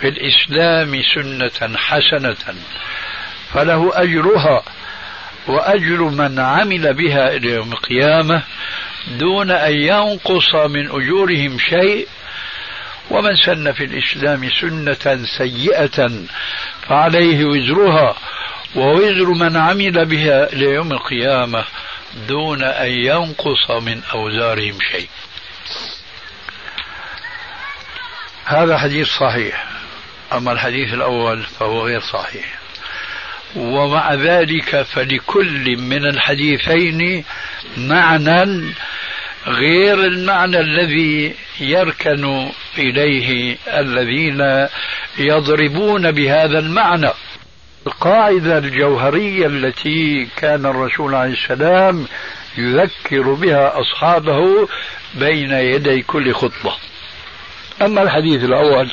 [0.02, 2.56] في الإسلام سنة حسنة
[3.54, 4.64] فله أجرها
[5.48, 8.44] وأجر من عمل بها إلى يوم القيامة
[9.20, 12.08] دون أن ينقص من أجورهم شيء
[13.12, 16.12] ومن سن في الإسلام سنة سيئة
[16.88, 18.16] فعليه وزرها
[18.76, 21.66] ووزر من عمل بها إلى يوم القيامة
[22.28, 25.10] دون أن ينقص من أوزارهم شيء.
[28.46, 29.66] هذا حديث صحيح.
[30.34, 32.46] أما الحديث الأول فهو غير صحيح.
[33.56, 37.24] ومع ذلك فلكل من الحديثين
[37.78, 38.74] معنى
[39.48, 44.68] غير المعنى الذي يركن إليه الذين
[45.18, 47.10] يضربون بهذا المعنى.
[47.88, 52.08] القاعدة الجوهرية التي كان الرسول عليه السلام
[52.58, 54.68] يذكر بها أصحابه
[55.14, 56.76] بين يدي كل خطبة.
[57.82, 58.92] أما الحديث الأول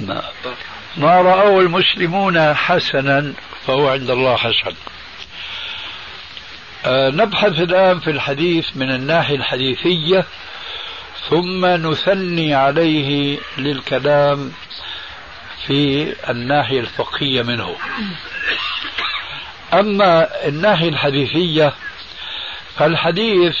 [0.00, 0.22] ما,
[0.96, 3.32] ما رأوه المسلمون حسنا
[3.66, 4.74] فهو عند الله حسن.
[6.84, 10.24] أه نبحث الآن في الحديث من الناحية الحديثية
[11.30, 14.52] ثم نثني عليه للكلام
[15.66, 17.76] في الناحية الفقهية منه.
[19.72, 21.72] أما الناحية الحديثية
[22.76, 23.56] فالحديث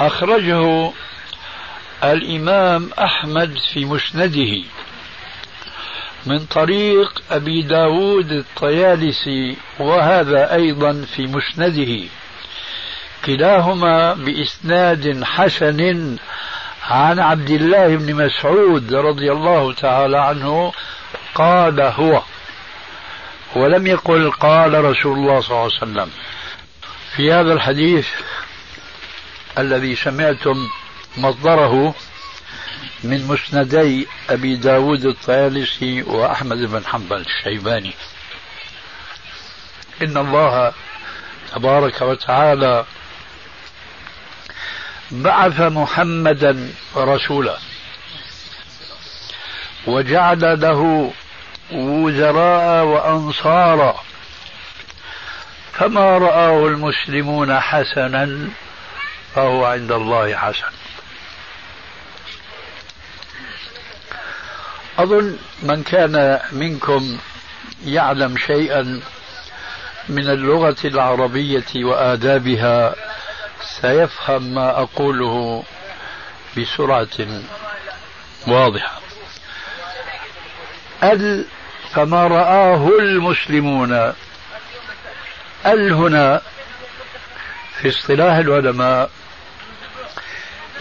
[0.00, 0.92] أخرجه
[2.04, 4.62] الإمام أحمد في مسنده
[6.26, 12.08] من طريق أبي داود الطيالسي وهذا أيضا في مسنده.
[13.24, 16.16] كلاهما بإسناد حسن
[16.82, 20.72] عن عبد الله بن مسعود رضي الله تعالى عنه
[21.34, 22.22] قال هو
[23.56, 26.10] ولم يقل قال رسول الله صلى الله عليه وسلم.
[27.16, 28.08] في هذا الحديث
[29.58, 30.68] الذي سمعتم
[31.16, 31.94] مصدره
[33.04, 37.94] من مسندي أبي داود الطيالسي وأحمد بن حنبل الشيباني.
[40.02, 40.72] إن الله
[41.54, 42.84] تبارك وتعالى
[45.12, 47.58] بعث محمدا رسولا.
[49.86, 51.12] وجعل له
[51.72, 54.00] وزراء وأنصارا.
[55.72, 58.48] فما رآه المسلمون حسنا
[59.34, 60.72] فهو عند الله حسن.
[64.98, 67.18] أظن من كان منكم
[67.84, 69.00] يعلم شيئا
[70.08, 72.94] من اللغة العربية وآدابها
[73.64, 75.64] سيفهم ما أقوله
[76.58, 77.42] بسرعة
[78.46, 79.00] واضحة.
[81.02, 81.44] أل
[81.92, 83.92] فما رآه المسلمون.
[85.66, 86.40] أل هنا
[87.80, 89.10] في اصطلاح العلماء.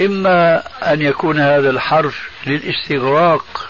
[0.01, 0.63] إما
[0.93, 3.69] أن يكون هذا الحرف للاستغراق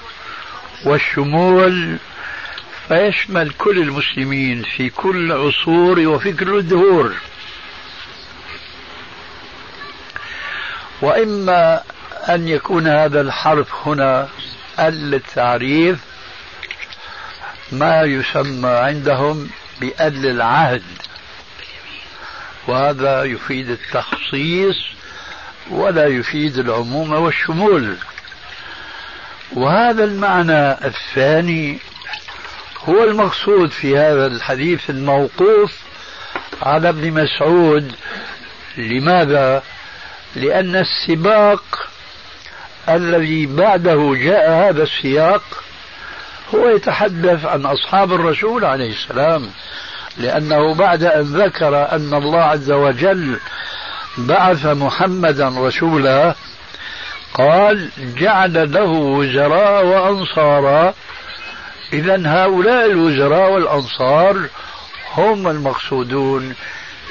[0.85, 1.97] والشمول
[2.87, 7.15] فيشمل كل المسلمين في كل عصور وفي كل الدهور.
[11.01, 11.81] وإما
[12.29, 14.27] أن يكون هذا الحرف هنا
[14.79, 15.99] ال التعريف
[17.71, 19.49] ما يسمى عندهم
[19.81, 20.83] بأل العهد.
[22.67, 24.75] وهذا يفيد التخصيص
[25.69, 27.95] ولا يفيد العموم والشمول.
[29.53, 31.79] وهذا المعنى الثاني
[32.85, 35.73] هو المقصود في هذا الحديث الموقوف
[36.61, 37.95] على ابن مسعود.
[38.77, 39.63] لماذا؟
[40.35, 41.89] لأن السباق
[42.89, 45.43] الذي بعده جاء هذا السياق
[46.55, 49.49] هو يتحدث عن أصحاب الرسول عليه السلام
[50.17, 53.39] لأنه بعد أن ذكر أن الله عز وجل
[54.17, 56.35] بعث محمدا رسولا
[57.33, 60.93] قال جعل له وزراء وأنصارا.
[61.93, 64.49] إذا هؤلاء الوزراء والأنصار
[65.13, 66.55] هم المقصودون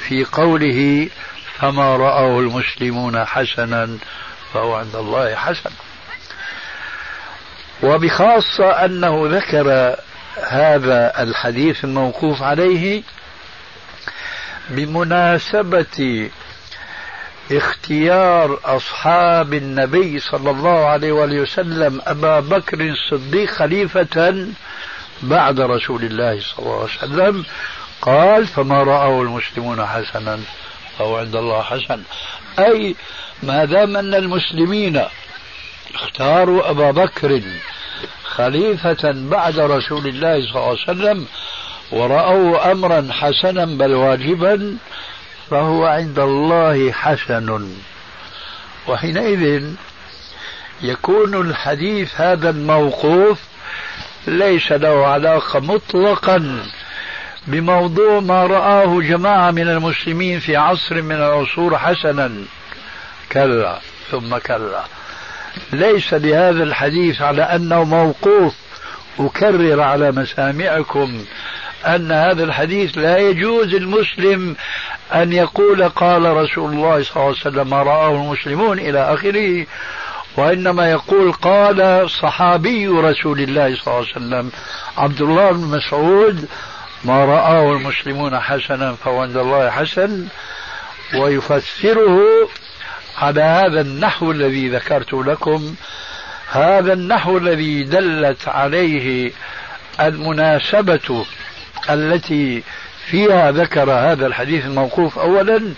[0.07, 1.09] في قوله
[1.61, 3.97] فما رأوا المسلمون حسنا
[4.53, 5.69] فهو عند الله حسن.
[7.83, 9.95] وبخاصة أنه ذكر
[10.47, 13.03] هذا الحديث الموقوف عليه
[14.69, 16.29] بمناسبة
[17.51, 24.47] اختيار أصحاب النبي صلى الله عليه وآله وسلم أبا بكر الصديق خليفة
[25.21, 27.45] بعد رسول الله صلى الله عليه وسلم.
[28.01, 30.39] قال فما رأوا المسلمون حسنا.
[31.01, 32.03] فهو عند الله حسن.
[32.59, 32.95] أي
[33.43, 35.03] ما دام أن المسلمين
[35.95, 37.41] اختاروا أبا بكر
[38.23, 41.27] خليفة بعد رسول الله صلى الله عليه وسلم
[41.91, 44.77] ورأوا أمرا حسنا بل واجبا
[45.49, 47.75] فهو عند الله حسن.
[48.87, 49.73] وحينئذ
[50.81, 53.39] يكون الحديث هذا الموقوف
[54.27, 56.65] ليس له علاقة مطلقا
[57.47, 62.31] بموضوع ما رآه جماعة من المسلمين في عصر من العصور حسنا.
[63.31, 63.79] كلا
[64.11, 64.83] ثم كلا.
[65.73, 68.53] ليس لهذا الحديث على أنه موقوف.
[69.19, 71.23] أكرر على مسامعكم
[71.85, 74.55] أن هذا الحديث لا يجوز المسلم
[75.13, 79.65] أن يقول قال رسول الله صلى الله عليه وسلم ما رآه المسلمون إلى آخره
[80.37, 84.51] وإنما يقول قال صحابي رسول الله صلى الله عليه وسلم
[84.97, 86.47] عبد الله بن مسعود
[87.05, 90.27] ما رآه المسلمون حسنا فهو عند الله حسن
[91.15, 92.19] ويفسره
[93.17, 95.75] على هذا النحو الذي ذكرت لكم
[96.51, 99.31] هذا النحو الذي دلت عليه
[99.99, 101.25] المناسبة
[101.89, 102.63] التي
[103.05, 105.73] فيها ذكر هذا الحديث الموقوف أولا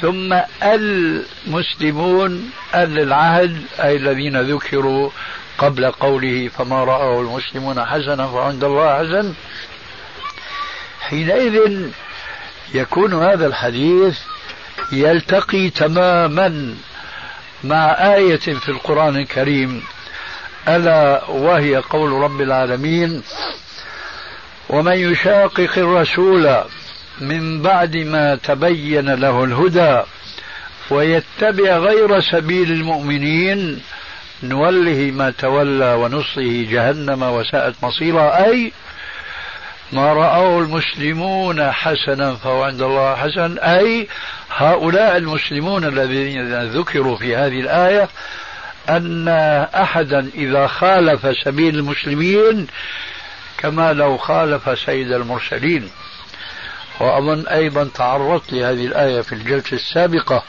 [0.00, 5.10] ثم المسلمون أهل العهد أي الذين ذكروا
[5.58, 9.34] قبل قوله فما رأوا المسلمون حسنا فعند الله حسن
[11.00, 11.88] حينئذ
[12.74, 14.18] يكون هذا الحديث
[14.92, 16.74] يلتقي تماما
[17.64, 19.82] مع آية في القرآن الكريم.
[20.68, 23.22] ألا وهي قول رب العالمين
[24.68, 26.56] ومن يشاقق الرسول
[27.20, 30.02] من بعد ما تبين له الهدى
[30.90, 33.80] ويتبع غير سبيل المؤمنين
[34.42, 38.72] نوله ما تولى ونصله جهنم وساءت مصيرا أي
[39.92, 43.58] ما رأوا المسلمون حسنا فهو عند الله حسن.
[43.58, 44.08] أي
[44.50, 48.08] هؤلاء المسلمون الذين ذكروا في هذه الآية
[48.88, 49.28] أن
[49.74, 52.66] أحدا إذا خالف سبيل المسلمين
[53.58, 55.90] كما لو خالف سيد المرسلين.
[57.00, 60.42] وأظن أيضا تعرضت لهذه الآية في الجلسة السابقة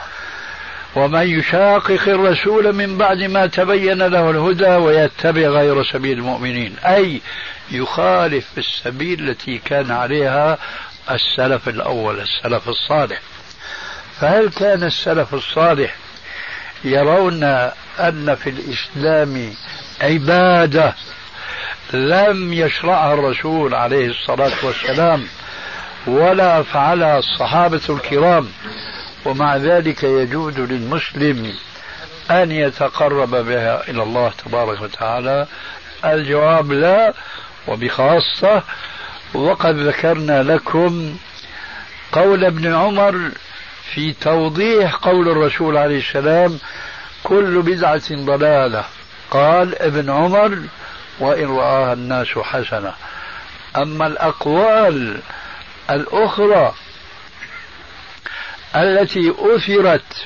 [0.96, 7.22] ومن يشاقق الرسول من بعد ما تبين له الهدى ويتبع غير سبيل المؤمنين أي
[7.72, 10.58] يخالف السبيل التي كان عليها
[11.12, 13.20] السلف الأول السلف الصالح.
[14.22, 15.96] فهل كان السلف الصالح
[16.84, 17.44] يرون
[18.00, 19.54] أن في الإسلام
[20.02, 20.94] عبادة
[21.94, 25.28] لم يشرعها الرسول عليه الصلاة والسلام
[26.08, 28.48] ولا فعلها الصحابة الكرام
[29.28, 31.54] ومع ذلك يجوز للمسلم
[32.32, 35.48] أن يتقرب بها إلى الله تبارك وتعالى.
[36.06, 37.14] الجواب لا
[37.68, 38.64] وبخاصة
[39.34, 41.16] وقد ذكرنا لكم
[42.12, 43.32] قول ابن عمر
[43.94, 46.60] في توضيح قول الرسول عليه السلام
[47.24, 48.86] كل بدعة ضلالة
[49.32, 50.60] قال ابن عمر
[51.20, 52.94] وإن رآها الناس حسنة
[53.76, 55.20] أما الأقوال
[55.90, 56.74] الأخرى
[58.76, 60.26] التي أثرت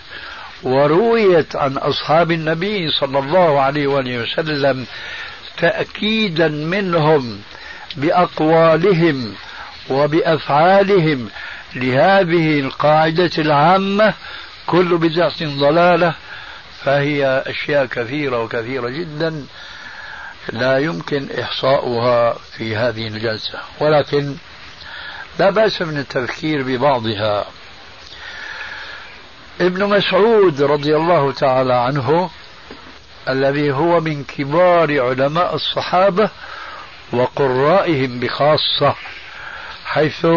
[0.63, 4.85] ورويت عن أصحاب النبي صلى الله عليه وآله وسلم
[5.57, 7.41] تأكيدا منهم
[7.95, 9.33] بأقوالهم
[9.89, 11.29] وبأفعالهم
[11.75, 14.13] لهذه القاعدة العامة
[14.67, 16.13] كل بدعة ضلالة
[16.83, 19.45] فهي أشياء كثيرة وكثيرة جدا
[20.49, 23.59] لا يمكن إحصاؤها في هذه الجلسة.
[23.79, 24.35] ولكن
[25.39, 27.45] لا بأس من التذكير ببعضها.
[29.61, 32.29] ابن مسعود رضي الله تعالى عنه
[33.29, 36.29] الذي هو من كبار علماء الصحابة
[37.13, 38.95] وقرائهم بخاصة
[39.85, 40.27] حيث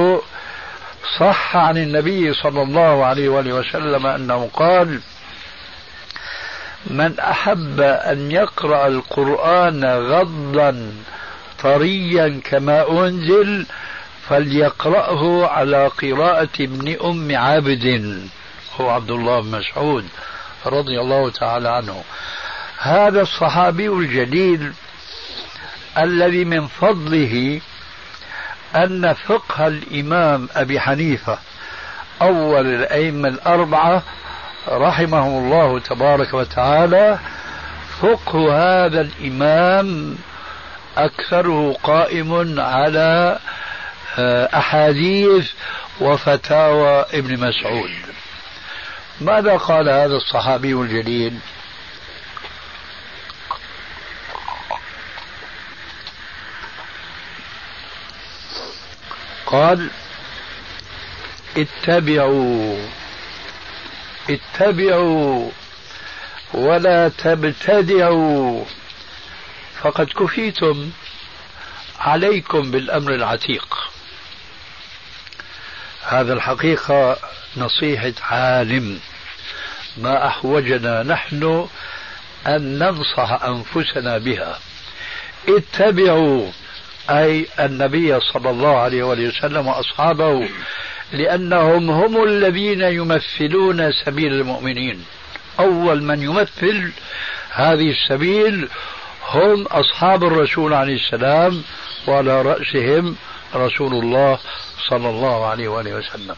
[1.19, 5.01] صح عن النبي صلى الله عليه وآله وسلم أنه قال
[6.87, 10.93] من أحب أن يقرأ القرآن غضا
[11.63, 13.67] طريا كما أنزل
[14.29, 18.21] فليقرأه على قراءة ابن أم عابد
[18.81, 20.09] هو عبد الله بن مسعود
[20.67, 22.05] رضي الله تعالى عنه.
[22.79, 24.73] هذا الصحابي الجليل
[25.99, 27.61] الذي من فضله
[28.77, 31.39] أن فقه الإمام أبي حنيفة
[32.23, 34.03] أول الأئمة الأربعة
[34.69, 37.19] رحمه الله تبارك وتعالى
[38.01, 38.57] فقه
[38.87, 40.17] هذا الإمام
[40.97, 43.39] أكثره قائم على
[44.19, 45.51] آه، أحاديث
[46.01, 47.91] وفتاوى ابن مسعود.
[49.21, 51.39] ماذا قال هذا الصحابي الجليل؟
[59.47, 59.91] قال
[61.57, 62.89] اتبعوا
[64.31, 65.51] اتبعوا
[66.55, 68.65] ولا تبتدعوا.
[69.83, 70.91] فقد كفيتم
[72.01, 73.91] عليكم بالأمر العتيق.
[76.03, 77.17] هذا الحقيقة
[77.57, 78.99] نصيحة عالم.
[79.97, 81.69] ما أحوجنا نحن
[82.47, 84.59] أن ننصح أنفسنا بها.
[85.49, 86.51] اتبعوا
[87.11, 90.49] أي النبي صلى الله عليه وسلم وأصحابه
[91.13, 95.05] لأنهم هم الذين يمثلون سبيل المؤمنين.
[95.61, 96.93] أول من يمثل
[97.51, 98.69] هذه السبيل
[99.29, 101.63] هم أصحاب الرسول عليه السلام
[102.07, 103.17] وعلى رأسهم
[103.55, 104.39] رسول الله
[104.89, 106.37] صلى الله عليه وآله وسلم.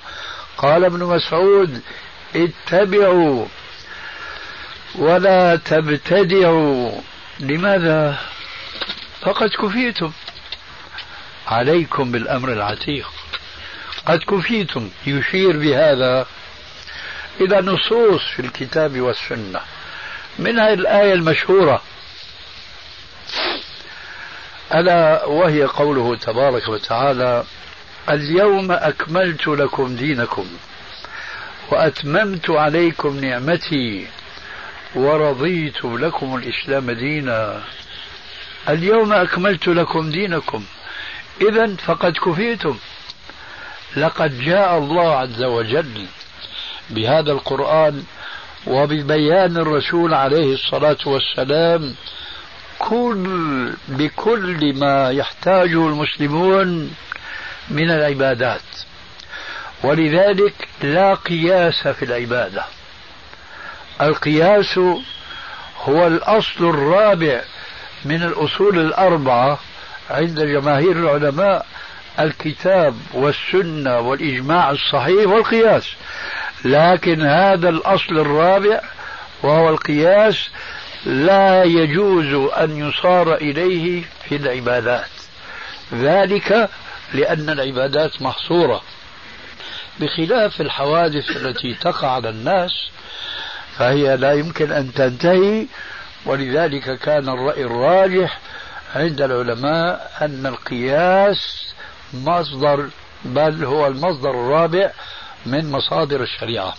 [0.58, 1.80] قال ابن مسعود
[2.36, 3.46] اتبعوا
[4.94, 7.00] ولا تبتدعوا.
[7.40, 8.18] لماذا؟
[9.20, 10.12] فقد كفيتم.
[11.46, 13.12] عليكم بالأمر العتيق.
[14.06, 14.90] قد كفيتم.
[15.06, 16.26] يشير بهذا
[17.40, 19.60] إلى نصوص في الكتاب والسنة.
[20.38, 21.82] منها الآية المشهورة.
[24.74, 27.44] ألا وهي قوله تبارك وتعالى
[28.08, 30.46] اليوم أكملت لكم دينكم
[31.70, 34.06] وأتممت عليكم نعمتي
[34.94, 37.62] ورضيت لكم الإسلام دينا.
[38.68, 40.64] اليوم أكملت لكم دينكم.
[41.40, 42.78] إذا فقد كفيتم.
[43.96, 46.06] لقد جاء الله عز وجل
[46.90, 48.02] بهذا القرآن
[48.66, 51.94] وببيان الرسول عليه الصلاة والسلام
[52.78, 56.94] كل بكل ما يحتاجه المسلمون
[57.70, 58.60] من العبادات.
[59.82, 62.64] ولذلك لا قياس في العبادة.
[64.00, 64.78] القياس
[65.82, 67.40] هو الأصل الرابع
[68.04, 69.58] من الأصول الأربعة
[70.10, 71.66] عند جماهير العلماء
[72.20, 75.94] الكتاب والسنة والإجماع الصحيح والقياس.
[76.64, 78.80] لكن هذا الأصل الرابع
[79.42, 80.50] وهو القياس
[81.06, 85.08] لا يجوز أن يصار إليه في العبادات.
[85.94, 86.68] ذلك
[87.14, 88.82] لأن العبادات محصورة.
[90.00, 92.70] بخلاف الحوادث التي تقع على الناس
[93.78, 95.66] فهي لا يمكن أن تنتهي.
[96.26, 98.38] ولذلك كان الرأي الراجح
[98.94, 101.72] عند العلماء أن القياس
[102.14, 102.88] مصدر
[103.24, 104.90] بل هو المصدر الرابع
[105.46, 106.74] من مصادر الشريعة.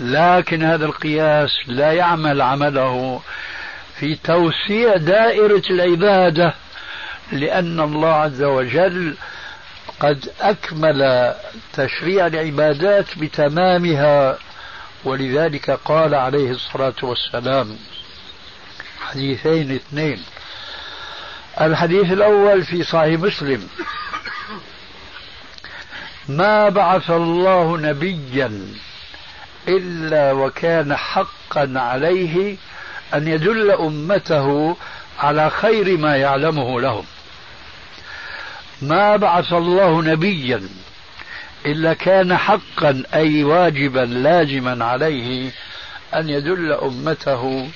[0.00, 3.20] لكن هذا القياس لا يعمل عمله
[3.98, 6.54] في توسيع دائرة العبادة
[7.32, 9.14] لأن الله عز وجل
[10.02, 11.34] قد أكمل
[11.72, 14.38] تشريع العبادات بتمامها
[15.04, 17.76] ولذلك قال عليه الصلاة والسلام
[19.00, 20.22] حديثين اثنين.
[21.60, 23.68] الحديث الأول في صحيح مسلم
[26.28, 28.66] ما بعث الله نبيا
[29.68, 32.56] إلا وكان حقا عليه
[33.14, 34.76] أن يدل أمته
[35.18, 37.04] على خير ما يعلمه لهم.
[38.82, 40.68] ما بعث الله نبيا
[41.66, 45.50] إلا كان حقا أي واجبا لازما عليه
[46.14, 47.68] أن يدل أمته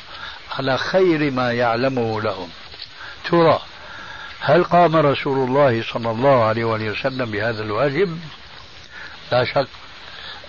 [0.58, 2.48] على خير ما يعلمه لهم.
[3.30, 3.60] ترى
[4.40, 8.18] هل قام رسول الله صلى الله عليه وسلم بهذا الواجب؟
[9.32, 9.68] لا شك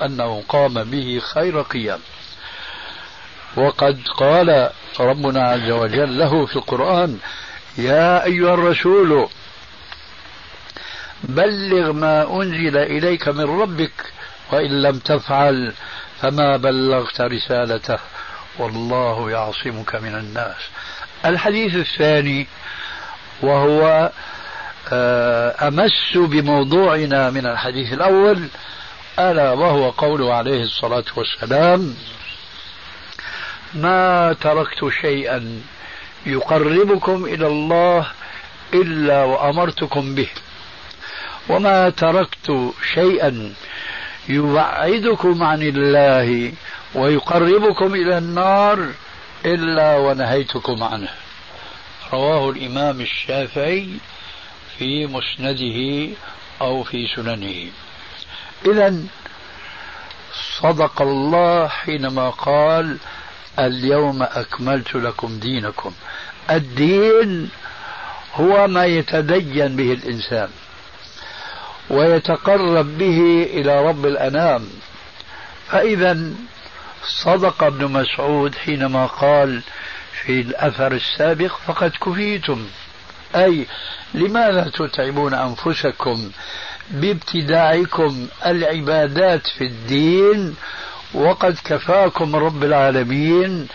[0.01, 1.99] أنه قام به خير قيام.
[3.57, 7.19] وقد قال ربنا عز وجل له في القرآن
[7.77, 9.29] يا أيها الرسول
[11.23, 14.13] بلغ ما أنزل إليك من ربك
[14.51, 15.73] وإن لم تفعل
[16.21, 17.99] فما بلغت رسالته
[18.59, 20.55] والله يعصمك من الناس.
[21.25, 22.47] الحديث الثاني
[23.41, 24.11] وهو
[24.93, 28.47] آه، أمس بموضوعنا من الحديث الأول
[29.19, 31.95] ألا وهو قوله عليه الصلاة والسلام
[33.73, 35.61] ما تركت شيئا
[36.25, 38.07] يقربكم إلى الله
[38.73, 40.29] إلا وأمرتكم به.
[41.49, 43.53] وما تركت شيئا
[44.29, 46.53] يبعدكم عن الله
[46.95, 48.87] ويقربكم إلى النار
[49.45, 51.09] إلا ونهيتكم عنه.
[52.13, 53.89] رواه الإمام الشافعي
[54.77, 56.09] في مسنده
[56.61, 57.71] أو في سننه.
[58.65, 59.03] إذا
[60.61, 62.97] صدق الله حينما قال
[63.59, 65.93] اليوم أكملت لكم دينكم.
[66.49, 67.49] الدين
[68.33, 70.49] هو ما يتدين به الإنسان.
[71.89, 74.63] ويتقرب به إلى رب الأنام.
[75.67, 76.17] فإذا
[77.23, 79.61] صدق ابن مسعود حينما قال
[80.11, 82.65] في الأثر السابق فقد كفيتم.
[83.35, 83.65] أي
[84.13, 86.31] لماذا تتعبون أنفسكم
[86.91, 90.55] بابتداعكم العبادات في الدين
[91.13, 93.67] وقد كفاكم رب العالمين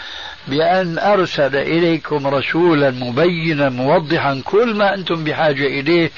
[0.49, 6.11] بأن أرسل إليكم رسولا مبينا موضحا كل ما أنتم بحاجة إليه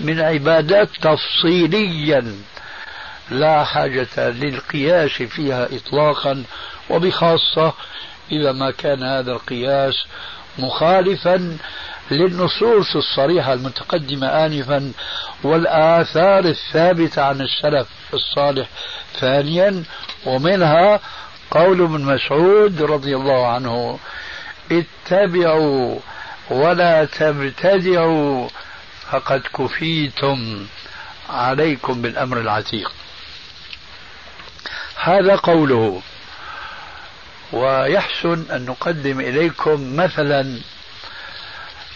[0.00, 2.34] من عبادات تفصيليا.
[3.30, 6.44] لا حاجة للقياس فيها إطلاقا
[6.90, 7.72] وبخاصة
[8.32, 9.94] إذا ما كان هذا القياس
[10.58, 11.58] مخالفا
[12.10, 14.92] للنصوص الصريحة المتقدمة آنفا
[15.42, 18.68] والآثار الثابتة عن السلف الصالح
[19.20, 19.84] ثانيا.
[20.26, 21.00] ومنها
[21.50, 23.98] قول ابن مسعود رضي الله عنه
[24.72, 25.98] اتبعوا
[26.50, 28.48] ولا تبتدعوا
[29.14, 30.66] فقد كفيتم
[31.30, 32.92] عليكم بالأمر العتيق.
[35.02, 36.02] هذا قوله.
[37.52, 40.58] ويحسن أن نقدم إليكم مثلا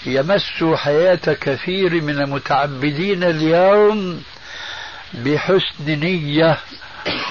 [0.07, 4.23] يمس حياة كثير من المتعبدين اليوم
[5.15, 6.59] بحسن نية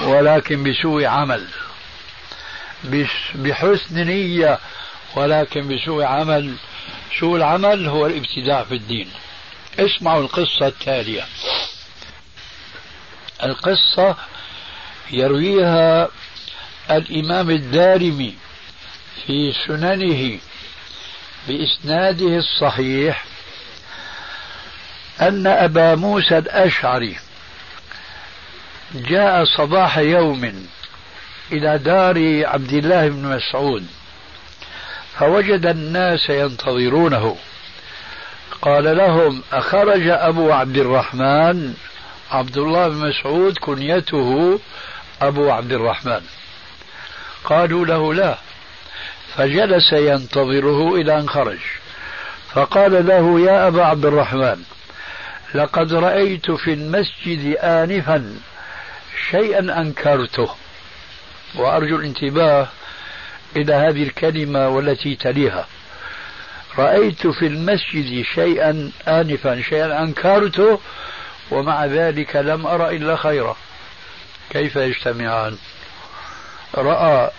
[0.04, 1.48] ولكن بسوء عمل.
[3.36, 4.60] بحسن نية
[5.16, 6.56] ولكن بسوء عمل.
[7.20, 9.10] سوء العمل هو الابتداع في الدين.
[9.80, 11.26] اسمعوا القصة التالية.
[13.44, 14.16] القصة
[15.12, 16.10] يرويها
[16.92, 18.36] الإمام الدارمي
[19.26, 20.40] في سننه
[21.48, 23.26] بإسناده الصحيح
[25.22, 27.18] أن أبا موسى الأشعري
[28.94, 30.68] جاء صباح يوم
[31.52, 33.88] إلى دار عبد الله بن مسعود
[35.20, 37.38] فوجد الناس ينتظرونه.
[38.62, 41.74] قال لهم أخرج أبو عبد الرحمن
[42.32, 44.60] عبد الله بن مسعود كنيته
[45.22, 46.22] أبو عبد الرحمن.
[47.44, 48.38] قالوا له لا
[49.36, 51.60] فجلس ينتظره إلى أن خرج.
[52.54, 54.64] فقال له يا أبا عبد الرحمن
[55.54, 58.36] لقد رأيت في المسجد آنفا
[59.32, 60.50] شيئا أنكرته.
[61.56, 62.68] وأرجو الانتباه
[63.56, 65.68] إلى هذه الكلمة والتي تليها.
[66.78, 70.80] رأيت في المسجد شيئا آنفا شيئا أنكرته
[71.52, 73.56] ومع ذلك لم أرى إلا خيرا.
[74.50, 75.58] كيف يجتمعان؟
[76.76, 77.30] رأى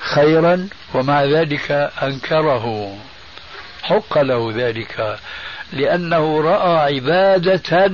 [0.00, 1.70] خيرا ومع ذلك
[2.02, 2.96] أنكره.
[3.82, 5.18] حق له ذلك
[5.72, 7.86] لأنه رأى عبادة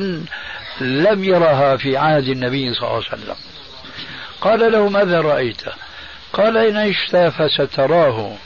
[0.80, 3.36] لم يرها في عهد النبي صلى الله عليه وسلم.
[4.40, 5.62] قال له ماذا رأيت؟
[6.32, 8.36] قال إن عشت فستراه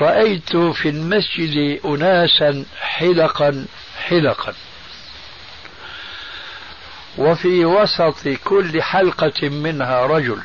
[0.00, 3.66] رأيت في المسجد أناسا حلقا
[4.08, 4.54] حلقا.
[7.18, 10.38] وفي وسط كل حلقة منها رجل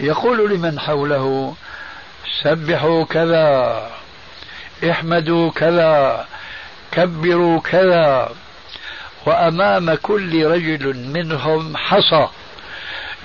[0.00, 1.56] يقول لمن حوله
[2.42, 3.90] سبحوا كذا
[4.90, 6.26] احمدوا كذا
[6.92, 8.34] كبروا كذا.
[9.26, 12.28] وأمام كل رجل منهم حصى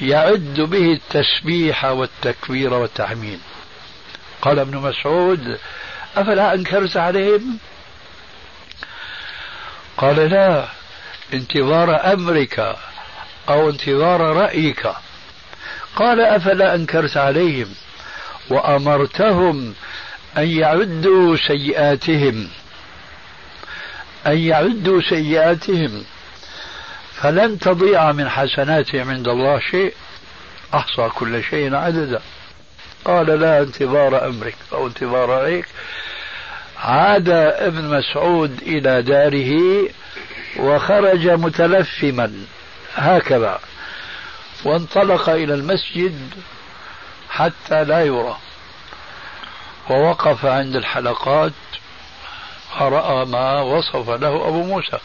[0.01, 3.39] يعد به التسبيح والتكبير والتحميد.
[4.41, 5.57] قال ابن مسعود
[6.17, 7.57] أفلا أنكرت عليهم؟
[9.97, 10.65] قال لا
[11.33, 12.75] انتظار أمرك
[13.49, 14.93] أو انتظار رأيك.
[15.95, 17.67] قال أفلا أنكرت عليهم؟
[18.49, 19.73] وأمرتهم
[20.37, 22.49] أن يعدوا سيئاتهم.
[24.27, 26.03] أن يعدوا سيئاتهم.
[27.13, 29.93] فلن تضيع من حسناتهم عند الله شيء.
[30.73, 32.21] أحصى كل شيء عددا.
[33.06, 35.66] قال لا انتظار أمرك أو انتظار رأيك.
[36.78, 39.89] عاد ابن مسعود إلى داره
[40.60, 42.34] وخرج متلثما
[42.95, 43.60] هكذا.
[44.66, 46.30] وانطلق إلى المسجد
[47.30, 48.38] حتى لا يرى.
[49.89, 51.52] ووقف عند الحلقات
[52.80, 54.97] فرأى ما وصف له أبو موسى.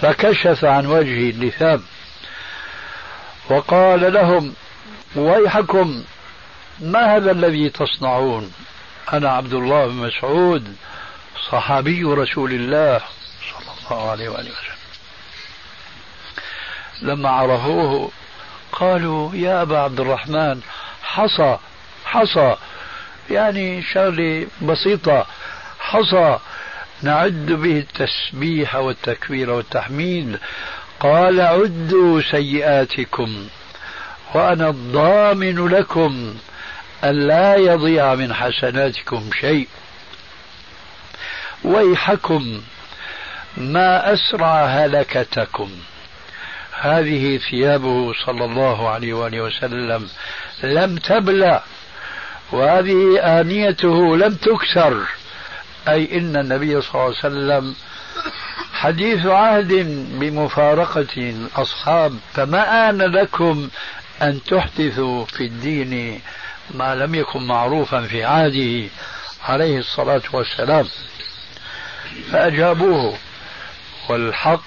[0.00, 1.82] فكشف عن وجهه اللثام.
[3.50, 4.54] وقال لهم
[5.16, 6.02] ويحكم
[6.80, 8.52] ما هذا الذي تصنعون؟
[9.12, 10.76] أنا عبد الله بن مسعود
[11.50, 13.00] صحابي رسول الله
[13.52, 14.78] صلى الله عليه وآله وسلم.
[17.02, 18.10] لما عرفوه
[18.72, 20.60] قالوا يا أبا عبد الرحمن
[21.02, 21.58] حصى
[22.04, 22.56] حصى.
[23.30, 25.26] يعني شغلة بسيطة
[25.80, 26.38] حصى
[27.02, 30.38] نعد به التسبيح والتكبير والتحميد
[31.00, 33.46] قال عدوا سيئاتكم
[34.34, 36.34] وأنا الضامن لكم.
[37.04, 39.68] أن لا يضيع من حسناتكم شيء.
[41.64, 42.62] ويحكم
[43.56, 45.70] ما أسرع هلكتكم.
[46.80, 50.08] هذه ثيابه صلى الله عليه وآله وسلم
[50.62, 51.62] لم تبلى
[52.52, 55.02] وهذه آنيته لم تكسر.
[55.88, 57.74] أي إن النبي صلى الله عليه وسلم
[58.72, 59.72] حديث عهد
[60.20, 63.68] بمفارقة الأصحاب فما آن لكم
[64.22, 66.20] أن تحدثوا في الدين
[66.74, 68.88] ما لم يكن معروفا في عهده
[69.44, 70.88] عليه الصلاة والسلام
[72.32, 73.18] فأجابوه
[74.08, 74.62] والحق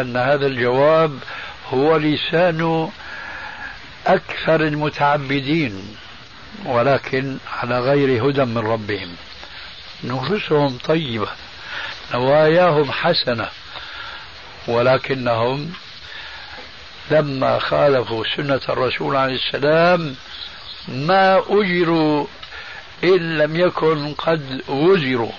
[0.00, 1.18] أن هذا الجواب
[1.72, 2.90] هو لسان
[4.06, 5.96] أكثر المتعبدين
[6.64, 9.16] ولكن على غير هدى من ربهم.
[10.04, 11.28] نفوسهم طيبة
[12.14, 13.48] نواياهم حسنة
[14.68, 15.72] ولكنهم
[17.10, 20.16] لما خالفوا سنة الرسول عليه السلام
[20.88, 22.26] ما أجروا
[23.04, 25.32] إن لم يكن قد وزروا.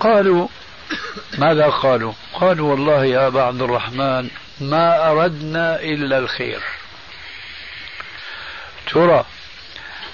[0.00, 0.48] قالوا
[1.38, 4.30] ماذا قالوا؟ قالوا والله يا أبا عبد الرحمن
[4.60, 6.60] ما أردنا إلا الخير.
[8.92, 9.24] ترى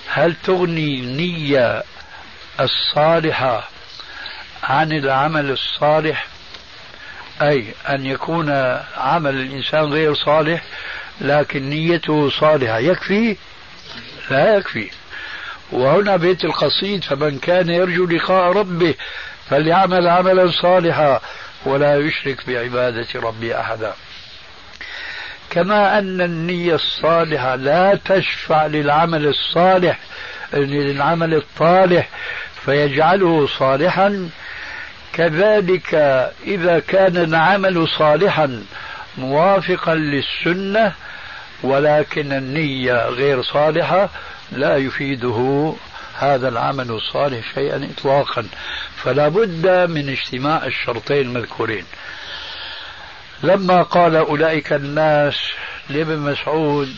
[0.08, 1.82] هل تغني النية
[2.60, 3.68] الصالحة
[4.62, 6.26] عن العمل الصالح؟
[7.42, 8.50] أي أن يكون
[8.96, 10.62] عمل الإنسان غير صالح
[11.20, 12.78] لكن نيته صالحة.
[12.78, 13.36] يكفي
[14.30, 14.90] لا يكفي
[15.72, 18.94] وهنا بيت القصيد فمن كان يرجو لقاء ربه
[19.50, 21.20] فليعمل عملا صالحا
[21.64, 23.92] ولا يشرك بعبادة ربي أحدا.
[25.50, 29.98] كما أن النية الصالحة لا تشفع للعمل الصالح
[30.52, 32.08] للعمل الطالح
[32.64, 34.30] فيجعله صالحا.
[35.12, 35.94] كذلك
[36.46, 38.64] إذا كان العمل صالحا
[39.18, 40.94] موافقا للسنة
[41.62, 44.08] ولكن النية غير صالحة
[44.52, 45.74] لا يفيده
[46.14, 48.46] هذا العمل الصالح شيئا إطلاقا.
[48.96, 51.84] فلا بد من اجتماع الشرطين المذكورين.
[53.42, 55.34] لما قال أولئك الناس
[55.90, 56.94] لابن مسعود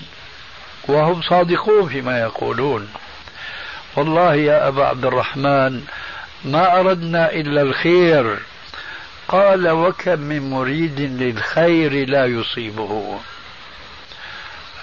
[0.88, 2.88] وهم صادقون فيما يقولون.
[3.96, 5.84] والله يا أبا عبد الرحمن
[6.44, 8.38] ما أردنا إلا الخير.
[9.28, 13.20] قال وكم من مريد للخير لا يصيبه.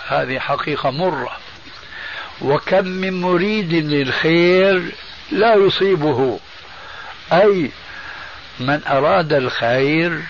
[0.10, 1.38] هذه حقيقة مرة.
[2.42, 4.92] وكم من مريد للخير
[5.32, 6.40] لا يصيبه.
[7.34, 7.72] أي
[8.60, 10.22] من أراد الخير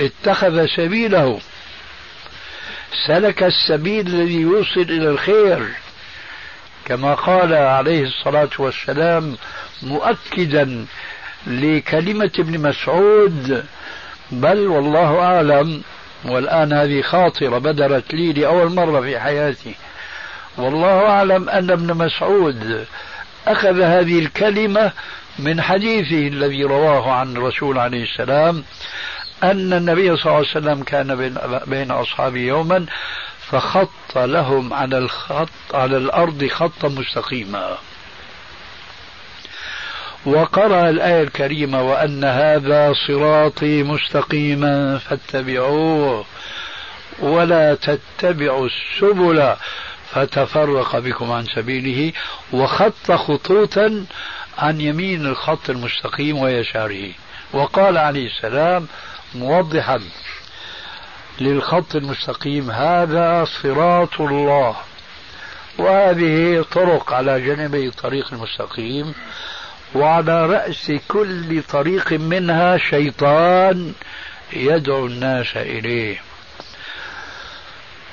[0.00, 1.40] اتخذ سبيله.
[3.06, 5.68] سلك السبيل الذي يوصل إلى الخير.
[6.84, 9.36] كما قال عليه الصلاة والسلام
[9.82, 10.86] مؤكدا
[11.46, 13.64] لكلمة ابن مسعود
[14.30, 15.82] بل والله أعلم
[16.24, 19.74] والآن هذه خاطرة بدرت لي لأول مرة في حياتي.
[20.58, 22.86] والله أعلم أن ابن مسعود
[23.46, 24.92] أخذ هذه الكلمة
[25.38, 28.64] من حديثه الذي رواه عن الرسول عليه السلام
[29.42, 31.32] أن النبي صلى الله عليه وسلم كان
[31.66, 32.86] بين, أصحابه يوما
[33.50, 37.76] فخط لهم على الخط على الأرض خطا مستقيما.
[40.26, 46.24] وقرأ الآية الكريمة وأن هذا صراطي مستقيما فاتبعوه
[47.18, 49.54] ولا تتبعوا السبل
[50.10, 52.12] فتفرق بكم عن سبيله
[52.52, 54.04] وخط خطوطا
[54.58, 57.12] عن يمين الخط المستقيم ويساره.
[57.52, 58.86] وقال عليه السلام
[59.34, 60.00] موضحا
[61.40, 64.76] للخط المستقيم هذا صراط الله.
[65.78, 69.14] وهذه طرق على جانبي الطريق المستقيم.
[69.94, 73.92] وعلى رأس كل طريق منها شيطان
[74.52, 76.20] يدعو الناس إليه.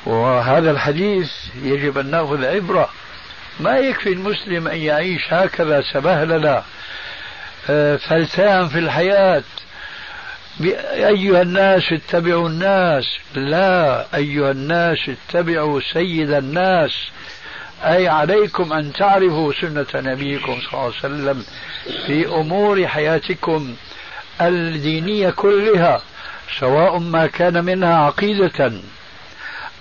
[0.06, 1.32] وهذا الحديث
[1.64, 2.90] يجب أن نأخذ عبرة.
[3.60, 6.64] ما يكفي المسلم أن يعيش هكذا سبهللة
[7.70, 9.44] آه، فلتان في الحياة.
[10.94, 13.06] أيها الناس اتبعوا الناس.
[13.36, 16.92] لا أيها الناس اتبعوا سيد الناس.
[17.84, 21.46] أي عليكم أن تعرفوا سنة نبيكم صلى الله عليه وسلم
[22.06, 23.76] في أمور حياتكم
[24.42, 26.02] الدينية كلها
[26.60, 28.72] سواء ما كان منها عقيدة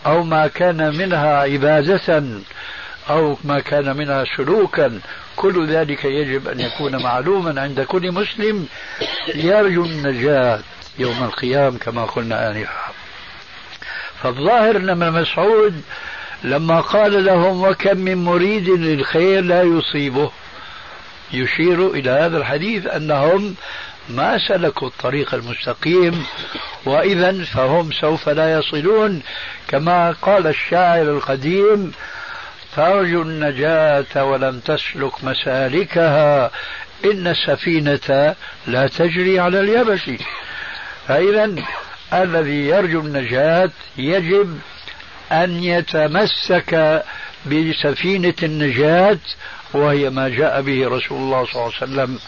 [0.07, 2.25] أو ما كان منها عبادة
[3.11, 5.01] أو ما كان منها سلوكا.
[5.37, 8.67] كل ذلك يجب أن يكون معلوما عند كل مسلم
[9.35, 10.61] يرجو النجاة
[10.99, 12.93] يوم القيامة كما قلنا آنفا.
[14.23, 15.83] فالظاهر أن ابن مسعود
[16.45, 20.31] لما قال لهم وكم من مريد للخير لا يصيبه.
[21.33, 23.55] يشير إلى هذا الحديث أنهم
[24.09, 26.27] ما سلكوا الطريق المستقيم
[26.85, 29.23] وإذا فهم سوف لا يصلون.
[29.69, 31.93] كما قال الشاعر القديم
[32.77, 36.51] ترجو النجاة ولم تسلك مسالكها
[37.05, 38.35] إن السفينة
[38.67, 40.11] لا تجري على اليبس
[41.09, 41.55] فإذا
[42.13, 44.59] الذي يرجو النجاة يجب
[45.33, 47.03] أن يتمسك
[47.47, 49.19] بسفينة النجاة
[49.75, 52.19] وهي ما جاء به رسول الله صلى الله عليه وسلم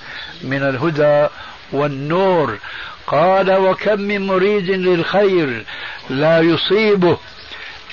[0.43, 1.29] من الهدى
[1.73, 2.59] والنور.
[3.07, 5.65] قال وكم من مريد للخير
[6.11, 7.19] لا يصيبه.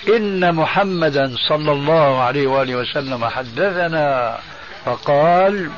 [0.07, 4.37] إن محمدا صلى الله عليه وآله وسلم حدثنا
[4.85, 5.69] فقال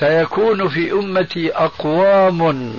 [0.00, 2.74] سيكون في أمتي أقوام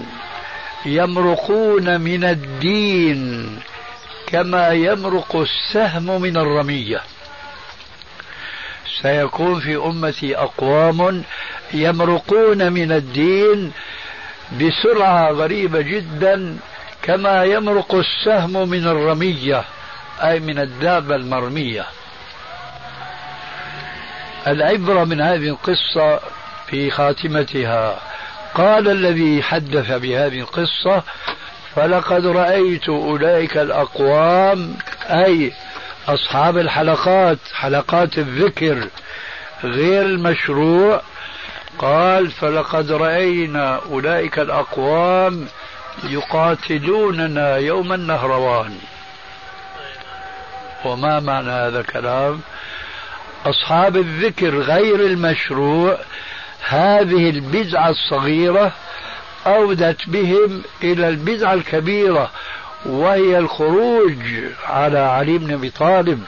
[0.86, 3.50] يمرقون من الدين
[4.34, 7.02] كما يمرق السهم من الرمية.
[9.02, 11.24] سيكون في أمتي أقوام
[11.74, 13.72] يمرقون من الدين
[14.62, 16.58] بسرعة غريبة جدا
[17.02, 19.64] كما يمرق السهم من الرمية
[20.24, 21.86] أي من الدابة المرمية.
[24.48, 26.20] العبرة من هذه القصة
[26.68, 28.00] في خاتمتها.
[28.54, 31.04] قال الذي حدث بهذه القصة
[31.76, 34.76] فلقد رأيت أولئك الأقوام
[35.10, 35.54] أي
[36.08, 38.88] أصحاب الحلقات حلقات الذكر
[39.64, 41.02] غير المشروع.
[41.80, 45.48] قال فلقد رأينا أولئك الأقوام
[46.04, 48.78] يقاتلوننا يوم النهروان.
[50.86, 52.42] وما معنى هذا الكلام؟
[53.46, 55.98] أصحاب الذكر غير المشروع
[56.68, 58.72] هذه البدعة الصغيرة
[59.48, 62.32] أودت بهم إلى البدعة الكبيرة
[62.86, 64.18] وهي الخروج
[64.68, 66.24] على علي بن أبي طالب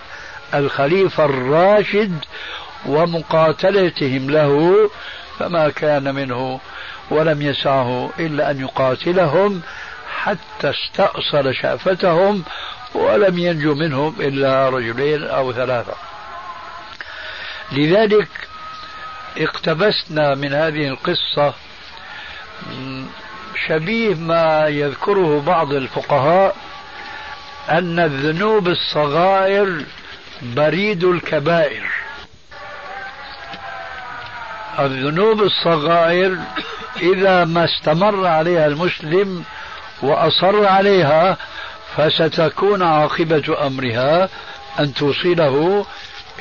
[0.53, 2.25] الخليفة الراشد
[2.85, 4.89] ومقاتلتهم له
[5.39, 6.59] فما كان منه
[7.09, 9.61] ولم يسعه إلا أن يقاتلهم
[10.17, 12.43] حتى استأصل شأفتهم
[12.95, 15.93] ولم ينجو منهم إلا رجلين أو ثلاثة.
[17.71, 18.27] لذلك
[19.37, 21.53] اقتبسنا من هذه القصة
[23.67, 26.55] شبيه ما يذكره بعض الفقهاء
[27.69, 29.83] أن الذنوب الصغائر
[30.41, 31.83] بريد الكبائر.
[34.79, 36.37] الذنوب الصغائر
[37.01, 39.43] إذا ما استمر عليها المسلم
[40.01, 41.37] وأصر عليها
[41.95, 44.29] فستكون عاقبة أمرها
[44.79, 45.85] أن توصله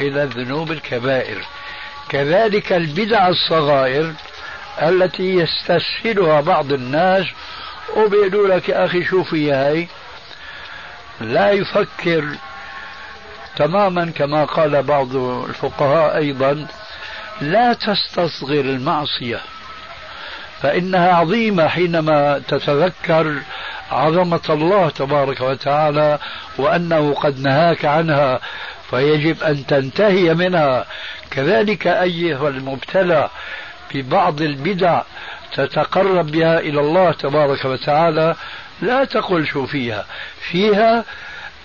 [0.01, 1.39] إلى الذنوب الكبائر.
[2.09, 4.13] كذلك البدع الصغائر
[4.83, 7.27] التي يستسهلها بعض الناس
[7.97, 9.89] وبيقولوا لك يا أخي شوفي هاي
[11.21, 12.25] لا يفكر
[13.57, 16.67] تماما كما قال بعض الفقهاء أيضا
[17.41, 19.41] لا تستصغر المعصية
[20.63, 23.43] فإنها عظيمة حينما تتذكر
[23.91, 26.19] عظمة الله تبارك وتعالى
[26.59, 28.41] وأنه قد نهاك عنها
[28.91, 30.87] فيجب أن تنتهي منها.
[31.31, 33.29] كذلك أيها المبتلى
[33.95, 35.03] ببعض البدع
[35.55, 38.35] تتقرب بها إلى الله تبارك وتعالى
[38.83, 40.07] لا تقل شو فيها.
[40.51, 41.05] فيها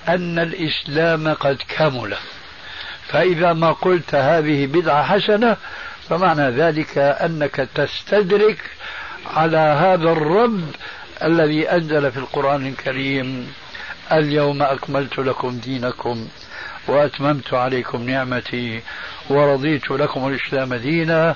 [0.08, 2.16] أن الإسلام قد كمل.
[3.08, 5.58] فإذا ما قلت هذه بدعة حسنة
[6.10, 8.58] فمعنى ذلك أنك تستدرك
[9.36, 10.62] على هذا الرب
[11.24, 13.54] الذي أنزل في القرآن الكريم
[14.12, 16.28] اليوم أكملت لكم دينكم
[16.88, 18.82] وأتممت عليكم نعمتي
[19.30, 21.36] ورضيت لكم الإسلام دينا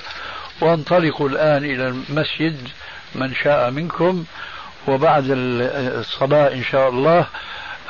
[0.62, 2.68] وانطلقوا الآن إلى المسجد
[3.16, 4.26] من شاء منكم
[4.88, 7.28] وبعد الصلاة إن شاء الله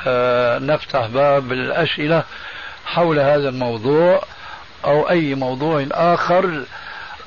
[0.06, 2.24] آه، نفتح باب الأسئلة
[2.86, 4.22] حول هذا الموضوع
[4.84, 6.64] أو أي موضوع آخر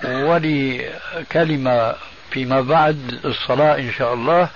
[0.03, 0.93] ولي
[1.31, 1.95] كلمة
[2.31, 4.49] فيما بعد الصلاة إن شاء الله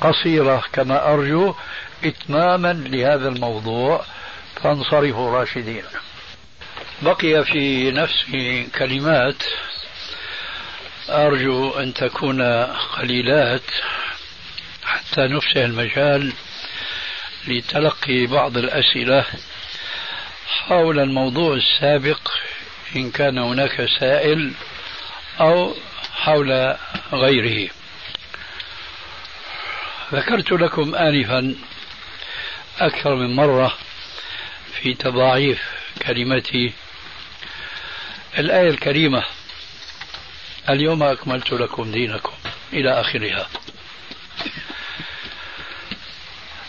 [0.00, 1.54] قصيرة كما أرجو
[2.04, 4.04] إتماما لهذا الموضوع.
[4.62, 5.82] فانصرفوا راشدين.
[7.02, 9.42] بقي في نفسي كلمات
[11.10, 12.42] أرجو أن تكون
[12.72, 13.62] قليلات
[14.84, 16.32] حتى نفسح المجال
[17.46, 19.24] لتلقي بعض الأسئلة
[20.48, 22.30] حول الموضوع السابق
[22.96, 24.52] إن كان هناك سائل
[25.40, 25.74] أو
[26.14, 26.76] حول
[27.12, 27.70] غيره.
[30.12, 31.54] ذكرت لكم آنفا
[32.80, 33.74] أكثر من مرة
[34.72, 35.62] في تضاعيف
[36.06, 36.72] كلمتي.
[38.38, 39.24] الآية الكريمة
[40.72, 42.32] اليوم أكملت لكم دينكم
[42.72, 43.46] إلى آخرها.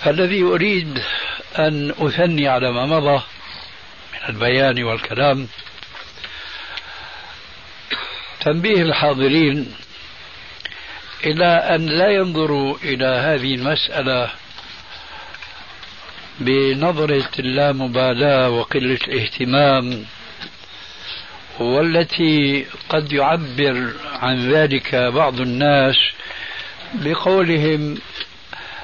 [0.04, 1.02] فالذي أريد
[1.60, 3.24] أن أثني على ما مضى
[4.14, 5.48] من البيان والكلام
[8.42, 9.74] تنبيه الحاضرين
[11.26, 14.30] إلى أن لا ينظروا إلى هذه المسألة
[16.40, 20.06] بنظرة اللامبالاة وقلة الاهتمام
[21.60, 25.96] والتي قد يعبر عن ذلك بعض الناس
[26.94, 27.98] بقولهم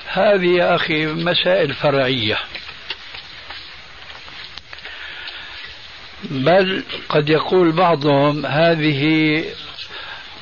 [0.07, 2.37] هذه يا أخي مسائل فرعية.
[6.23, 9.43] بل قد يقول بعضهم هذه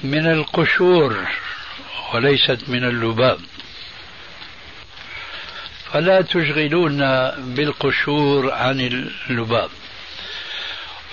[0.03, 1.28] من القشور
[2.13, 3.39] وليست من اللباب.
[5.91, 8.80] فلا تشغلونا بالقشور عن
[9.30, 9.69] اللباب.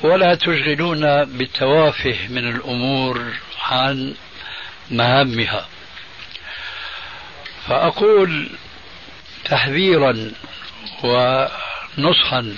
[0.03, 3.33] ولا تشغلونا بالتوافه من الأمور
[3.63, 4.15] عن
[4.91, 5.69] مهامها.
[7.69, 8.51] فأقول
[9.45, 10.33] تحذيرا
[11.05, 12.57] ونصحا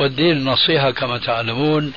[0.00, 1.92] والدين نصيحة كما تعلمون.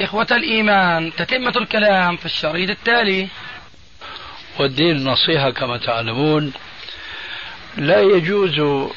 [0.00, 3.28] إخوة الإيمان تتمة الكلام في الشريط التالي.
[4.58, 6.52] والدين نصيحة كما تعلمون.
[7.76, 8.88] لا يجوز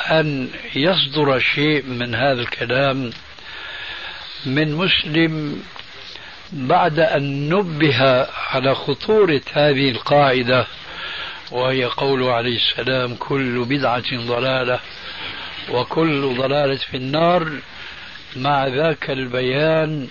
[0.00, 3.10] أن يصدر شيء من هذا الكلام
[4.46, 5.62] من مسلم
[6.52, 10.66] بعد أن نبه على خطورة هذه القاعدة
[11.50, 14.80] وهي قوله عليه السلام كل بدعة ضلالة
[15.70, 17.52] وكل ضلالة في النار.
[18.36, 20.08] مع ذاك البيان